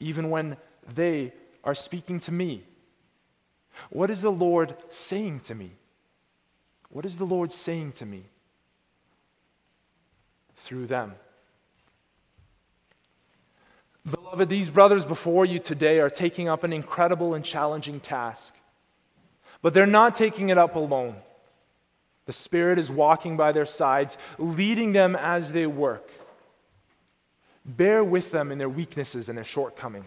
even 0.00 0.30
when 0.30 0.56
they 0.94 1.32
are 1.64 1.74
speaking 1.74 2.20
to 2.20 2.32
me. 2.32 2.62
What 3.90 4.10
is 4.10 4.22
the 4.22 4.30
Lord 4.30 4.74
saying 4.90 5.40
to 5.40 5.54
me? 5.54 5.72
What 6.90 7.04
is 7.04 7.16
the 7.18 7.24
Lord 7.24 7.52
saying 7.52 7.92
to 7.92 8.06
me 8.06 8.24
through 10.64 10.86
them? 10.86 11.14
Beloved, 14.10 14.48
these 14.48 14.70
brothers 14.70 15.04
before 15.04 15.44
you 15.44 15.58
today 15.58 15.98
are 15.98 16.10
taking 16.10 16.48
up 16.48 16.62
an 16.62 16.72
incredible 16.72 17.34
and 17.34 17.44
challenging 17.44 17.98
task. 17.98 18.54
But 19.62 19.74
they're 19.74 19.86
not 19.86 20.14
taking 20.14 20.48
it 20.50 20.58
up 20.58 20.76
alone. 20.76 21.16
The 22.26 22.32
Spirit 22.32 22.78
is 22.78 22.90
walking 22.90 23.36
by 23.36 23.52
their 23.52 23.66
sides, 23.66 24.16
leading 24.38 24.92
them 24.92 25.16
as 25.16 25.52
they 25.52 25.66
work. 25.66 26.08
Bear 27.64 28.04
with 28.04 28.30
them 28.30 28.52
in 28.52 28.58
their 28.58 28.68
weaknesses 28.68 29.28
and 29.28 29.36
their 29.36 29.44
shortcomings. 29.44 30.06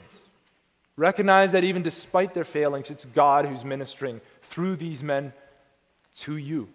Recognize 1.00 1.54
that 1.54 1.64
even 1.64 1.82
despite 1.82 2.34
their 2.34 2.44
failings, 2.44 2.90
it's 2.90 3.06
God 3.06 3.46
who's 3.46 3.64
ministering 3.64 4.22
through 4.44 4.76
these 4.76 5.02
men 5.02 5.34
to 6.18 6.38
you. 6.38 6.68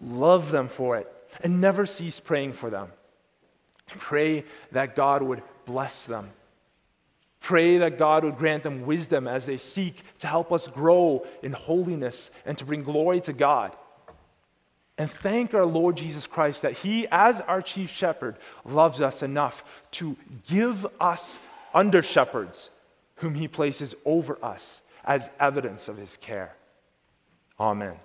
Love 0.00 0.50
them 0.50 0.68
for 0.68 0.96
it 0.96 1.12
and 1.42 1.60
never 1.60 1.86
cease 1.86 2.20
praying 2.20 2.54
for 2.54 2.70
them. 2.70 2.88
Pray 3.86 4.44
that 4.72 4.96
God 4.96 5.22
would 5.22 5.42
bless 5.64 6.04
them 6.04 6.30
Pray 7.46 7.78
that 7.78 7.96
God 7.96 8.24
would 8.24 8.38
grant 8.38 8.64
them 8.64 8.86
wisdom 8.86 9.28
as 9.28 9.46
they 9.46 9.56
seek 9.56 10.02
to 10.18 10.26
help 10.26 10.52
us 10.52 10.66
grow 10.66 11.24
in 11.44 11.52
holiness 11.52 12.28
and 12.44 12.58
to 12.58 12.64
bring 12.64 12.82
glory 12.82 13.20
to 13.20 13.32
God. 13.32 13.70
And 14.98 15.08
thank 15.08 15.54
our 15.54 15.64
Lord 15.64 15.96
Jesus 15.96 16.26
Christ 16.26 16.62
that 16.62 16.72
He, 16.72 17.06
as 17.08 17.40
our 17.42 17.62
chief 17.62 17.90
shepherd, 17.90 18.36
loves 18.64 19.00
us 19.00 19.22
enough 19.22 19.62
to 19.92 20.16
give 20.48 20.84
us 21.00 21.38
under 21.72 22.02
shepherds 22.02 22.70
whom 23.16 23.34
He 23.34 23.48
places 23.48 23.94
over 24.04 24.38
us 24.44 24.80
as 25.04 25.30
evidence 25.38 25.88
of 25.88 25.96
His 25.96 26.16
care. 26.16 26.54
Amen. 27.58 27.96